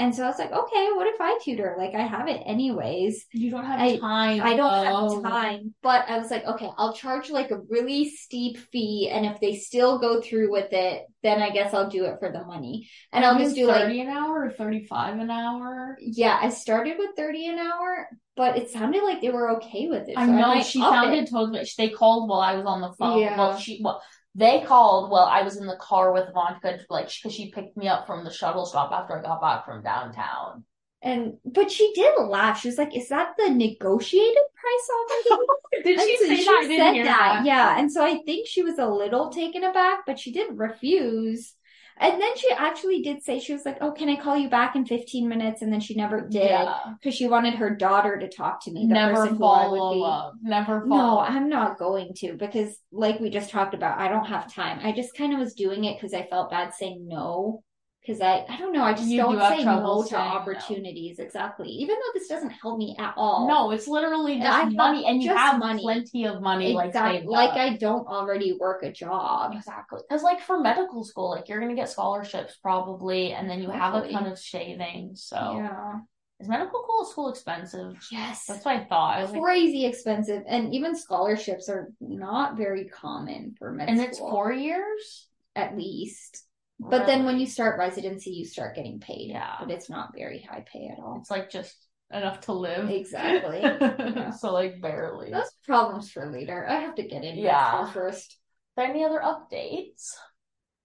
And 0.00 0.14
so 0.14 0.24
I 0.24 0.28
was 0.28 0.38
like, 0.38 0.50
okay, 0.50 0.88
what 0.94 1.06
if 1.06 1.20
I 1.20 1.38
tutor? 1.44 1.74
Like, 1.76 1.94
I 1.94 2.06
have 2.06 2.26
it 2.26 2.40
anyways. 2.46 3.26
You 3.32 3.50
don't 3.50 3.66
have 3.66 3.78
I- 3.78 3.98
time. 3.98 4.40
I 4.40 4.56
don't 4.56 4.70
though. 4.70 4.82
have 4.82 4.94
oh. 4.96 5.22
time. 5.22 5.74
But 5.82 6.08
I 6.08 6.18
was 6.18 6.30
like, 6.30 6.46
okay, 6.46 6.70
I'll 6.78 6.94
charge 6.94 7.28
like 7.28 7.50
a 7.50 7.60
really 7.68 8.08
steep 8.08 8.56
fee. 8.72 9.10
And 9.12 9.26
if 9.26 9.40
they 9.40 9.56
still 9.56 9.98
go 9.98 10.22
through 10.22 10.50
with 10.50 10.72
it, 10.72 11.02
then 11.22 11.42
I 11.42 11.50
guess 11.50 11.74
I'll 11.74 11.90
do 11.90 12.06
it 12.06 12.16
for 12.18 12.32
the 12.32 12.42
money. 12.44 12.88
And 13.12 13.26
I'll 13.26 13.38
just 13.38 13.54
do 13.54 13.66
like, 13.66 13.82
thirty 13.82 14.00
an 14.00 14.08
hour 14.08 14.46
or 14.46 14.50
thirty 14.50 14.86
five 14.86 15.18
an 15.18 15.30
hour. 15.30 15.98
yeah, 16.00 16.38
I 16.40 16.48
started 16.48 16.96
with 16.98 17.10
30 17.14 17.48
an 17.48 17.58
hour, 17.58 18.08
but 18.36 18.56
it 18.56 18.70
sounded 18.70 19.02
like 19.02 19.20
they 19.20 19.28
were 19.28 19.56
okay 19.56 19.88
with 19.88 20.08
it. 20.08 20.16
I 20.16 20.24
know 20.24 20.54
might 20.54 20.64
she 20.64 20.78
it. 20.78 20.82
sounded 20.82 21.28
totally. 21.30 21.68
They 21.76 21.90
called 21.90 22.30
while 22.30 22.40
I 22.40 22.56
was 22.56 22.64
on 22.64 22.80
the 22.80 22.92
phone. 22.98 23.20
Yeah. 23.20 23.36
Well, 23.36 23.58
she 23.58 23.82
well 23.84 24.02
they 24.34 24.62
called 24.66 25.10
while 25.10 25.26
I 25.26 25.42
was 25.42 25.56
in 25.56 25.66
the 25.66 25.76
car 25.76 26.12
with 26.12 26.28
Avantika, 26.28 26.84
like 26.88 27.06
because 27.06 27.34
she 27.34 27.50
picked 27.50 27.76
me 27.76 27.88
up 27.88 28.06
from 28.06 28.24
the 28.24 28.30
shuttle 28.30 28.66
stop 28.66 28.92
after 28.92 29.18
I 29.18 29.22
got 29.22 29.40
back 29.40 29.64
from 29.64 29.82
downtown. 29.82 30.64
And 31.02 31.34
but 31.44 31.70
she 31.70 31.92
did 31.94 32.14
laugh. 32.18 32.60
She 32.60 32.68
was 32.68 32.78
like, 32.78 32.94
"Is 32.94 33.08
that 33.08 33.34
the 33.38 33.50
negotiated 33.50 34.42
price 34.54 35.30
already?" 35.32 35.46
Did 35.84 36.00
she 36.00 36.16
so 36.18 36.24
say 36.26 36.36
she 36.36 36.44
that? 36.44 36.64
Said 36.66 36.78
that. 36.78 37.04
that. 37.04 37.42
Yeah, 37.46 37.78
and 37.78 37.90
so 37.90 38.04
I 38.04 38.18
think 38.26 38.46
she 38.46 38.62
was 38.62 38.78
a 38.78 38.86
little 38.86 39.30
taken 39.30 39.64
aback, 39.64 40.00
but 40.06 40.18
she 40.18 40.30
didn't 40.30 40.58
refuse. 40.58 41.54
And 42.02 42.20
then 42.20 42.36
she 42.36 42.50
actually 42.50 43.02
did 43.02 43.22
say 43.22 43.38
she 43.38 43.52
was 43.52 43.66
like, 43.66 43.76
"Oh, 43.82 43.92
can 43.92 44.08
I 44.08 44.16
call 44.16 44.36
you 44.36 44.48
back 44.48 44.74
in 44.74 44.86
15 44.86 45.28
minutes?" 45.28 45.60
And 45.60 45.70
then 45.72 45.80
she 45.80 45.94
never 45.94 46.22
did 46.26 46.44
Yeah. 46.50 46.74
because 46.98 47.14
she 47.14 47.28
wanted 47.28 47.54
her 47.54 47.76
daughter 47.76 48.18
to 48.18 48.28
talk 48.28 48.64
to 48.64 48.72
me, 48.72 48.86
the 48.86 48.94
Never 48.94 49.14
person 49.14 49.36
who 49.36 49.44
I 49.44 49.68
would 49.68 49.78
follow 49.78 49.94
be. 49.94 50.02
up. 50.04 50.32
Never 50.42 50.86
No, 50.86 50.96
follow 50.96 51.20
up. 51.20 51.30
I'm 51.30 51.48
not 51.50 51.78
going 51.78 52.14
to 52.16 52.32
because, 52.38 52.76
like 52.90 53.20
we 53.20 53.28
just 53.28 53.50
talked 53.50 53.74
about, 53.74 53.98
I 53.98 54.08
don't 54.08 54.24
have 54.24 54.52
time. 54.52 54.80
I 54.82 54.92
just 54.92 55.14
kind 55.14 55.34
of 55.34 55.38
was 55.40 55.52
doing 55.54 55.84
it 55.84 55.96
because 55.98 56.14
I 56.14 56.26
felt 56.26 56.50
bad 56.50 56.72
saying 56.74 57.06
no. 57.06 57.62
Because 58.00 58.22
I, 58.22 58.46
I 58.48 58.56
don't 58.56 58.72
know, 58.72 58.82
I 58.82 58.94
just 58.94 59.08
You 59.08 59.18
don't 59.18 59.34
do 59.34 59.40
say 59.40 59.62
no 59.62 60.02
to 60.02 60.08
saying 60.08 60.22
no. 60.24 60.28
opportunities. 60.30 61.18
Exactly. 61.18 61.68
Even 61.68 61.96
though 61.96 62.18
this 62.18 62.28
doesn't 62.28 62.48
help 62.50 62.78
me 62.78 62.96
at 62.98 63.12
all. 63.16 63.46
No, 63.46 63.70
it's 63.72 63.86
literally 63.86 64.34
And 64.34 64.42
just 64.42 64.58
I 64.58 64.64
money, 64.70 65.04
and 65.06 65.22
you 65.22 65.34
have 65.36 65.58
money. 65.58 65.82
plenty 65.82 66.24
of 66.24 66.40
money, 66.40 66.72
like 66.72 66.86
exactly. 66.88 67.18
saved 67.18 67.28
Like. 67.28 67.50
I 67.52 67.76
don't 67.76 68.06
already 68.06 68.56
work 68.58 68.82
a 68.84 68.90
job. 68.90 69.52
Exactly. 69.54 70.00
Because, 70.08 70.22
like, 70.22 70.40
for 70.40 70.58
medical 70.60 71.04
school, 71.04 71.30
like, 71.30 71.48
you're 71.50 71.60
going 71.60 71.74
to 71.74 71.80
get 71.80 71.90
scholarships 71.90 72.56
probably, 72.62 73.32
and 73.34 73.48
then 73.50 73.60
you 73.62 73.68
have 73.70 73.94
a 73.94 74.10
ton 74.10 74.26
of 74.26 74.38
savings. 74.38 75.22
So, 75.24 75.36
Yeah. 75.58 75.98
is 76.40 76.48
medical 76.48 76.82
school 76.82 77.04
school 77.04 77.28
expensive? 77.28 77.98
Yes. 78.10 78.46
That's 78.46 78.64
what 78.64 78.76
I 78.76 78.84
thought. 78.84 79.18
I 79.18 79.22
was 79.22 79.32
like, 79.32 79.42
Crazy 79.42 79.84
expensive, 79.84 80.42
and 80.48 80.74
even 80.74 80.96
scholarships 80.96 81.68
are 81.68 81.92
not 82.00 82.56
very 82.56 82.86
common 82.86 83.54
for 83.58 83.72
med 83.72 83.90
and 83.90 84.00
it's 84.00 84.16
school, 84.16 84.30
four 84.30 84.52
years? 84.52 85.28
at 85.54 85.76
least. 85.76 86.46
But 86.88 87.06
then 87.06 87.24
when 87.24 87.38
you 87.38 87.46
start 87.46 87.78
residency, 87.78 88.30
you 88.30 88.46
start 88.46 88.74
getting 88.74 89.00
paid. 89.00 89.28
Yeah. 89.30 89.56
But 89.60 89.70
it's 89.70 89.90
not 89.90 90.14
very 90.16 90.40
high 90.40 90.64
pay 90.72 90.88
at 90.90 90.98
all. 90.98 91.18
It's 91.20 91.30
like 91.30 91.50
just 91.50 91.76
enough 92.10 92.40
to 92.42 92.52
live. 92.52 92.88
Exactly. 92.90 93.60
Yeah. 94.16 94.30
so, 94.30 94.52
like, 94.52 94.80
barely. 94.80 95.30
Those 95.30 95.50
problems 95.66 96.10
for 96.10 96.32
later. 96.32 96.66
I 96.68 96.76
have 96.80 96.94
to 96.96 97.02
get 97.02 97.22
in 97.24 97.36
Yeah. 97.38 97.90
first. 97.92 98.38
Are 98.76 98.84
there 98.84 98.94
any 98.94 99.04
other 99.04 99.20
updates? 99.20 100.14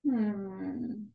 Hmm. 0.06 1.06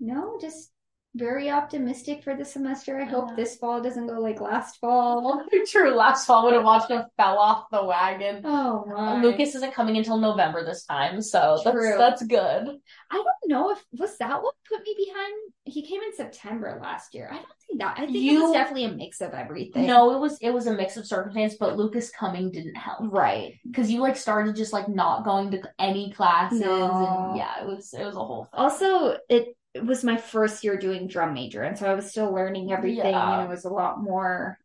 No, 0.00 0.38
just 0.40 0.71
very 1.14 1.50
optimistic 1.50 2.22
for 2.24 2.34
the 2.34 2.44
semester. 2.44 2.98
I 2.98 3.04
hope 3.04 3.36
this 3.36 3.56
fall 3.56 3.82
doesn't 3.82 4.06
go 4.06 4.14
like 4.20 4.40
last 4.40 4.78
fall. 4.80 5.44
True. 5.68 5.94
Last 5.94 6.26
fall 6.26 6.44
would 6.44 6.54
have 6.54 6.64
watched 6.64 6.90
him 6.90 7.04
fell 7.16 7.38
off 7.38 7.66
the 7.70 7.84
wagon. 7.84 8.40
Oh 8.44 8.84
my. 8.86 9.14
Um, 9.16 9.22
Lucas 9.22 9.54
isn't 9.54 9.74
coming 9.74 9.96
until 9.96 10.16
November 10.18 10.64
this 10.64 10.84
time, 10.84 11.20
so 11.20 11.60
that's 11.64 11.76
True. 11.76 11.94
that's 11.98 12.22
good. 12.24 12.68
I 13.10 13.14
don't 13.14 13.26
know 13.46 13.70
if 13.72 13.84
was 13.92 14.16
that 14.18 14.42
what 14.42 14.54
put 14.68 14.80
me 14.86 14.94
behind. 15.06 15.34
He 15.64 15.82
came 15.86 16.00
in 16.02 16.14
September 16.16 16.78
last 16.82 17.14
year. 17.14 17.28
I 17.30 17.36
don't 17.36 17.46
think 17.68 17.80
that. 17.80 17.94
I 17.98 18.06
think 18.06 18.16
it 18.16 18.38
was 18.40 18.52
definitely 18.52 18.84
a 18.84 18.92
mix 18.92 19.20
of 19.20 19.32
everything. 19.32 19.86
No, 19.86 20.14
it 20.14 20.18
was 20.18 20.38
it 20.40 20.50
was 20.50 20.66
a 20.66 20.74
mix 20.74 20.96
of 20.96 21.06
circumstance, 21.06 21.56
but 21.60 21.76
Lucas 21.76 22.10
coming 22.10 22.50
didn't 22.50 22.74
help 22.76 23.00
Right. 23.02 23.54
because 23.66 23.90
you 23.90 24.00
like 24.00 24.16
started 24.16 24.56
just 24.56 24.72
like 24.72 24.88
not 24.88 25.24
going 25.24 25.50
to 25.52 25.60
any 25.78 26.10
classes, 26.12 26.60
No. 26.60 27.28
and 27.30 27.36
yeah, 27.36 27.60
it 27.62 27.66
was 27.66 27.92
it 27.92 28.04
was 28.04 28.16
a 28.16 28.18
whole 28.24 28.44
thing. 28.44 28.60
Also, 28.60 29.18
it, 29.28 29.56
it 29.74 29.84
was 29.84 30.04
my 30.04 30.16
first 30.16 30.64
year 30.64 30.76
doing 30.76 31.06
drum 31.08 31.34
major, 31.34 31.62
and 31.62 31.78
so 31.78 31.90
I 31.90 31.94
was 31.94 32.10
still 32.10 32.32
learning 32.32 32.72
everything, 32.72 33.12
Yeah. 33.12 33.40
and 33.40 33.46
it 33.46 33.48
was 33.48 33.64
a 33.64 33.70
lot 33.70 34.02
more 34.02 34.58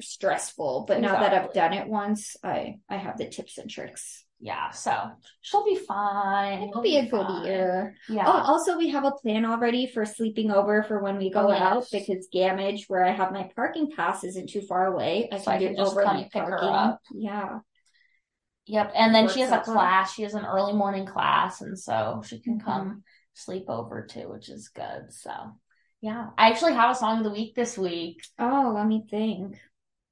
stressful. 0.00 0.84
But 0.86 1.00
now 1.00 1.20
that 1.20 1.32
I've 1.32 1.52
done 1.52 1.72
it 1.72 1.88
once, 1.88 2.36
I 2.42 2.78
I 2.88 2.96
have 2.96 3.18
the 3.18 3.28
tips 3.28 3.58
and 3.58 3.70
tricks. 3.70 4.24
Yeah, 4.38 4.68
so 4.70 4.92
she'll 5.40 5.64
be 5.64 5.76
fine. 5.76 6.64
It'll 6.64 6.82
be 6.82 6.98
a 6.98 7.08
good 7.08 7.26
year. 7.46 7.96
Yeah. 8.06 8.24
Oh, 8.26 8.32
also 8.32 8.76
we 8.76 8.90
have 8.90 9.04
a 9.04 9.12
plan 9.12 9.46
already 9.46 9.86
for 9.86 10.04
sleeping 10.04 10.50
over 10.50 10.82
for 10.82 11.02
when 11.02 11.16
we 11.16 11.30
go 11.30 11.48
Oh, 11.48 11.52
out 11.52 11.86
because 11.90 12.28
Gammage, 12.34 12.84
where 12.88 13.02
I 13.02 13.12
have 13.12 13.32
my 13.32 13.48
parking 13.56 13.90
pass, 13.96 14.24
isn't 14.24 14.50
too 14.50 14.60
far 14.60 14.86
away. 14.92 15.30
I 15.32 15.38
So 15.38 15.44
can 15.44 15.52
I 15.54 15.58
do 15.58 15.66
can 15.68 15.76
just 15.76 15.96
come 15.96 16.04
overnight 16.04 16.30
pick 16.30 16.42
her 16.42 16.50
parking. 16.50 16.68
up. 16.68 17.00
Yeah. 17.14 17.58
Yep, 18.66 18.92
and 18.94 19.14
then 19.14 19.28
she 19.28 19.40
has 19.40 19.52
a 19.52 19.60
class. 19.60 20.12
She 20.12 20.22
has 20.24 20.34
an 20.34 20.44
early 20.44 20.72
morning 20.74 21.06
class, 21.06 21.62
and 21.62 21.78
so 21.78 22.20
she 22.26 22.40
can 22.40 22.58
Mhm. 22.60 22.64
come 22.64 23.04
sleep 23.36 23.64
over 23.68 24.02
too, 24.06 24.28
which 24.28 24.48
is 24.48 24.68
good. 24.68 25.12
So, 25.12 25.30
yeah, 26.00 26.28
I 26.36 26.50
actually 26.50 26.74
have 26.74 26.90
a 26.90 26.94
song 26.94 27.18
of 27.18 27.24
the 27.24 27.30
week 27.30 27.54
this 27.54 27.76
week. 27.78 28.22
Oh, 28.38 28.72
let 28.74 28.86
me 28.86 29.04
think. 29.10 29.58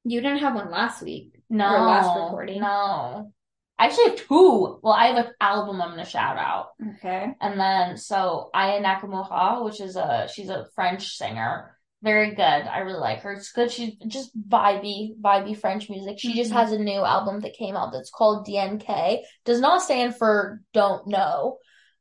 You 0.04 0.20
didn't 0.20 0.38
have 0.38 0.54
one 0.54 0.70
last 0.70 1.02
week. 1.02 1.40
No, 1.48 1.64
last 1.64 2.08
recording. 2.16 2.60
no. 2.60 3.32
I 3.76 3.86
actually 3.86 4.10
have 4.10 4.16
two. 4.28 4.78
Well, 4.82 4.92
I 4.92 5.06
have 5.08 5.26
an 5.26 5.32
album 5.40 5.82
I'm 5.82 5.90
gonna 5.90 6.04
shout 6.04 6.36
out, 6.36 6.68
Okay. 6.96 7.34
and 7.40 7.58
then 7.58 7.96
so 7.96 8.50
Aya 8.54 8.80
Nakamura, 8.80 9.64
which 9.64 9.80
is 9.80 9.96
a 9.96 10.28
she's 10.32 10.48
a 10.48 10.66
French 10.76 11.16
singer. 11.16 11.76
Very 12.00 12.34
good. 12.34 12.42
I 12.42 12.80
really 12.80 13.00
like 13.00 13.20
her. 13.22 13.32
It's 13.32 13.50
good. 13.50 13.72
She's 13.72 13.96
just 14.06 14.30
vibey, 14.38 15.18
vibey 15.20 15.58
French 15.58 15.88
music. 15.90 16.18
She 16.20 16.34
just 16.34 16.52
Mhm. 16.52 16.54
has 16.56 16.72
a 16.72 16.78
new 16.78 17.00
album 17.02 17.40
that 17.40 17.54
came 17.54 17.76
out 17.76 17.92
that's 17.92 18.10
called 18.10 18.46
DNK. 18.46 19.24
Does 19.44 19.60
not 19.60 19.82
stand 19.82 20.14
for 20.16 20.60
don't 20.74 21.06
know, 21.08 21.56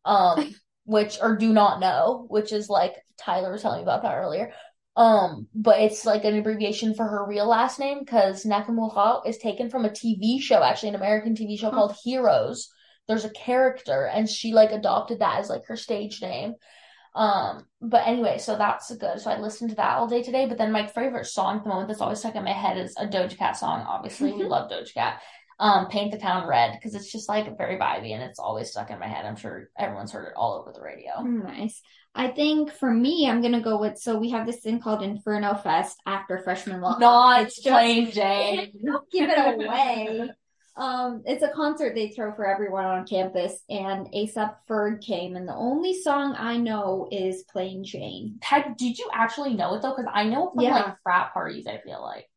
um, 0.06 0.54
which 0.86 1.18
or 1.22 1.36
do 1.36 1.54
not 1.54 1.80
know, 1.80 2.26
which 2.30 2.52
is 2.52 2.70
like 2.70 2.96
Tyler 3.18 3.52
was 3.52 3.62
telling 3.62 3.80
me 3.80 3.84
about 3.84 4.04
that 4.04 4.16
earlier. 4.18 4.54
Um, 4.96 5.48
but 5.56 5.80
it's 5.80 6.06
like 6.06 6.24
an 6.24 6.38
abbreviation 6.38 6.94
for 6.94 7.06
her 7.08 7.26
real 7.26 7.48
last 7.48 7.80
name 7.80 8.00
because 8.00 8.46
Nakamura 8.46 9.26
is 9.28 9.38
taken 9.40 9.70
from 9.70 9.86
a 9.86 9.90
TV 9.90 10.40
show, 10.40 10.62
actually 10.62 10.90
an 10.90 10.96
American 10.96 11.36
TV 11.36 11.58
show 11.58 11.70
Huh. 11.72 11.76
called 11.78 11.96
Heroes. 12.04 12.70
There's 13.08 13.26
a 13.26 13.30
character 13.32 14.06
and 14.06 14.30
she 14.30 14.54
like 14.54 14.72
adopted 14.72 15.20
that 15.20 15.40
as 15.40 15.50
like 15.50 15.66
her 15.68 15.76
stage 15.76 16.22
name. 16.22 16.56
Um, 17.16 17.66
but 17.82 18.08
anyway, 18.08 18.40
so 18.40 18.58
that's 18.58 18.96
good. 18.96 19.20
So 19.20 19.30
I 19.30 19.40
listened 19.40 19.70
to 19.72 19.76
that 19.76 19.98
all 19.98 20.08
day 20.08 20.24
today. 20.24 20.46
But 20.48 20.58
then 20.58 20.72
my 20.72 20.88
favorite 20.88 21.26
song 21.26 21.58
at 21.58 21.64
the 21.64 21.70
moment 21.70 21.88
that's 21.88 22.02
always 22.02 22.20
stuck 22.20 22.36
in 22.36 22.44
my 22.44 22.54
head 22.54 22.78
is 22.78 22.96
a 22.98 23.06
Doja 23.08 23.38
Cat 23.38 23.56
song. 23.56 23.86
Obviously, 23.88 24.32
we 24.32 24.44
Mhm. 24.44 24.50
love 24.50 24.72
Doja 24.72 24.94
Cat. 24.94 25.22
Um, 25.60 25.88
Paint 25.88 26.12
the 26.12 26.18
Town 26.18 26.48
Red 26.48 26.74
because 26.74 26.96
it's 26.96 27.12
just 27.12 27.30
like 27.30 27.58
very 27.58 27.78
vibey 27.78 28.12
and 28.14 28.24
it's 28.24 28.40
always 28.40 28.72
stuck 28.72 28.90
in 28.90 29.00
my 29.00 29.08
head. 29.08 29.26
I'm 29.26 29.36
sure 29.36 29.70
everyone's 29.78 30.12
heard 30.12 30.28
it 30.28 30.34
all 30.36 30.54
over 30.60 30.72
the 30.74 30.82
radio. 30.82 31.22
Nice. 31.22 31.82
I 32.16 32.28
think 32.30 32.72
for 32.72 32.92
me, 32.92 33.28
I'm 33.30 33.42
gonna 33.42 33.62
go 33.62 33.80
with 33.80 33.98
so 33.98 34.18
we 34.18 34.32
have 34.32 34.46
this 34.46 34.62
thing 34.62 34.80
called 34.80 35.02
Inferno 35.04 35.54
Fest 35.56 35.98
after 36.06 36.40
freshman 36.40 36.82
law. 36.82 36.98
Not 36.98 37.44
It's 37.44 37.56
just- 37.62 37.68
plain 37.70 38.12
Jane. 38.12 38.74
Don't 38.86 39.10
give 39.12 39.30
it 39.30 39.56
away. 39.56 40.30
Um, 40.76 41.22
it's 41.26 41.44
a 41.44 41.50
concert 41.50 41.94
they 41.94 42.10
throw 42.10 42.34
for 42.34 42.48
everyone 42.48 42.86
on 42.86 43.06
campus, 43.06 43.62
and 43.70 44.08
ASAP 44.08 44.56
Ferg 44.68 45.02
came, 45.06 45.36
and 45.36 45.48
the 45.48 45.54
only 45.54 45.94
song 46.02 46.36
I 46.36 46.58
know 46.58 47.08
is 47.12 47.44
Plain 47.44 47.84
Jane. 47.84 48.40
Had, 48.42 48.76
did 48.76 48.98
you 48.98 49.08
actually 49.14 49.54
know 49.54 49.76
it 49.76 49.84
though? 49.84 49.92
Because 49.96 50.12
I 50.12 50.24
know 50.24 50.50
from 50.50 50.64
Yeah. 50.64 50.74
like 50.74 50.96
frat 51.04 51.32
parties. 51.32 51.68
I 51.68 51.78
feel 51.78 52.02
like. 52.02 52.28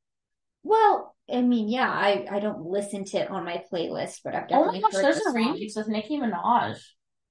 Well, 0.67 1.15
I 1.33 1.43
mean, 1.43 1.69
yeah, 1.69 1.89
I 1.89 2.27
I 2.31 2.41
don't 2.41 2.67
listen 2.67 3.05
to 3.05 3.19
it 3.19 3.31
on 3.31 3.45
my 3.45 3.63
playlist, 3.73 4.21
but 4.25 4.35
I've 4.35 4.47
Oh 4.51 4.67
my 4.67 4.73
definitely 4.73 4.81
gosh, 4.81 4.93
heard 4.95 5.05
there's 5.05 5.27
a 5.27 5.31
remix 5.31 5.77
with 5.77 5.89
Nicki 5.89 6.19
Minaj. 6.19 6.79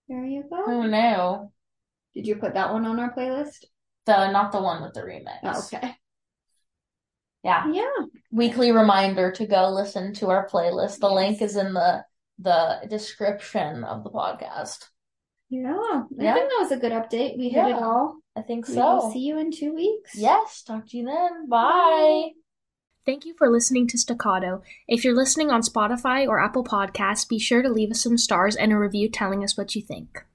There 0.07 0.23
you 0.25 0.43
go. 0.49 0.63
Oh, 0.65 0.81
Who 0.81 0.87
knew? 0.87 1.51
Did 2.13 2.27
you 2.27 2.37
put 2.37 2.53
that 2.53 2.71
one 2.71 2.85
on 2.85 2.99
our 2.99 3.13
playlist? 3.13 3.65
The 4.05 4.31
not 4.31 4.51
the 4.53 4.61
one 4.61 4.81
with 4.83 4.93
the 4.93 5.01
remix. 5.01 5.39
Oh, 5.43 5.63
okay. 5.65 5.95
Yeah. 7.43 7.71
Yeah. 7.71 8.05
Weekly 8.31 8.71
reminder 8.71 9.31
to 9.33 9.45
go 9.45 9.69
listen 9.69 10.13
to 10.15 10.29
our 10.29 10.47
playlist. 10.47 10.99
The 10.99 11.11
link 11.11 11.41
is 11.41 11.57
in 11.57 11.73
the 11.73 12.05
the 12.39 12.87
description 12.89 13.83
of 13.83 14.03
the 14.03 14.11
podcast. 14.11 14.85
Yeah. 15.49 15.75
I 16.19 16.23
Yeah. 16.23 16.33
think 16.35 16.49
that 16.49 16.59
was 16.61 16.71
a 16.71 16.77
good 16.77 16.91
update. 16.91 17.37
We 17.37 17.49
hit 17.49 17.67
it 17.67 17.75
all. 17.75 18.17
I 18.35 18.41
think 18.41 18.65
so. 18.65 18.95
will 18.95 19.11
see 19.11 19.19
you 19.19 19.39
in 19.39 19.51
two 19.51 19.73
weeks. 19.73 20.15
Yes, 20.15 20.63
talk 20.63 20.87
to 20.89 20.97
you 20.97 21.05
then. 21.05 21.47
Bye. 21.49 22.29
Thank 23.05 23.23
you 23.23 23.35
for 23.35 23.49
listening 23.49 23.85
to 23.89 23.99
Staccato. 23.99 24.63
If 24.87 25.05
you're 25.05 25.15
listening 25.15 25.51
on 25.51 25.61
Spotify 25.61 26.27
or 26.27 26.39
Apple 26.39 26.63
Podcasts, 26.63 27.29
be 27.29 27.37
sure 27.37 27.61
to 27.61 27.69
leave 27.69 27.91
us 27.91 28.01
some 28.01 28.17
stars 28.17 28.55
and 28.55 28.71
a 28.71 28.79
review 28.79 29.09
telling 29.09 29.43
us 29.43 29.55
what 29.55 29.75
you 29.75 29.81
think. 29.83 30.25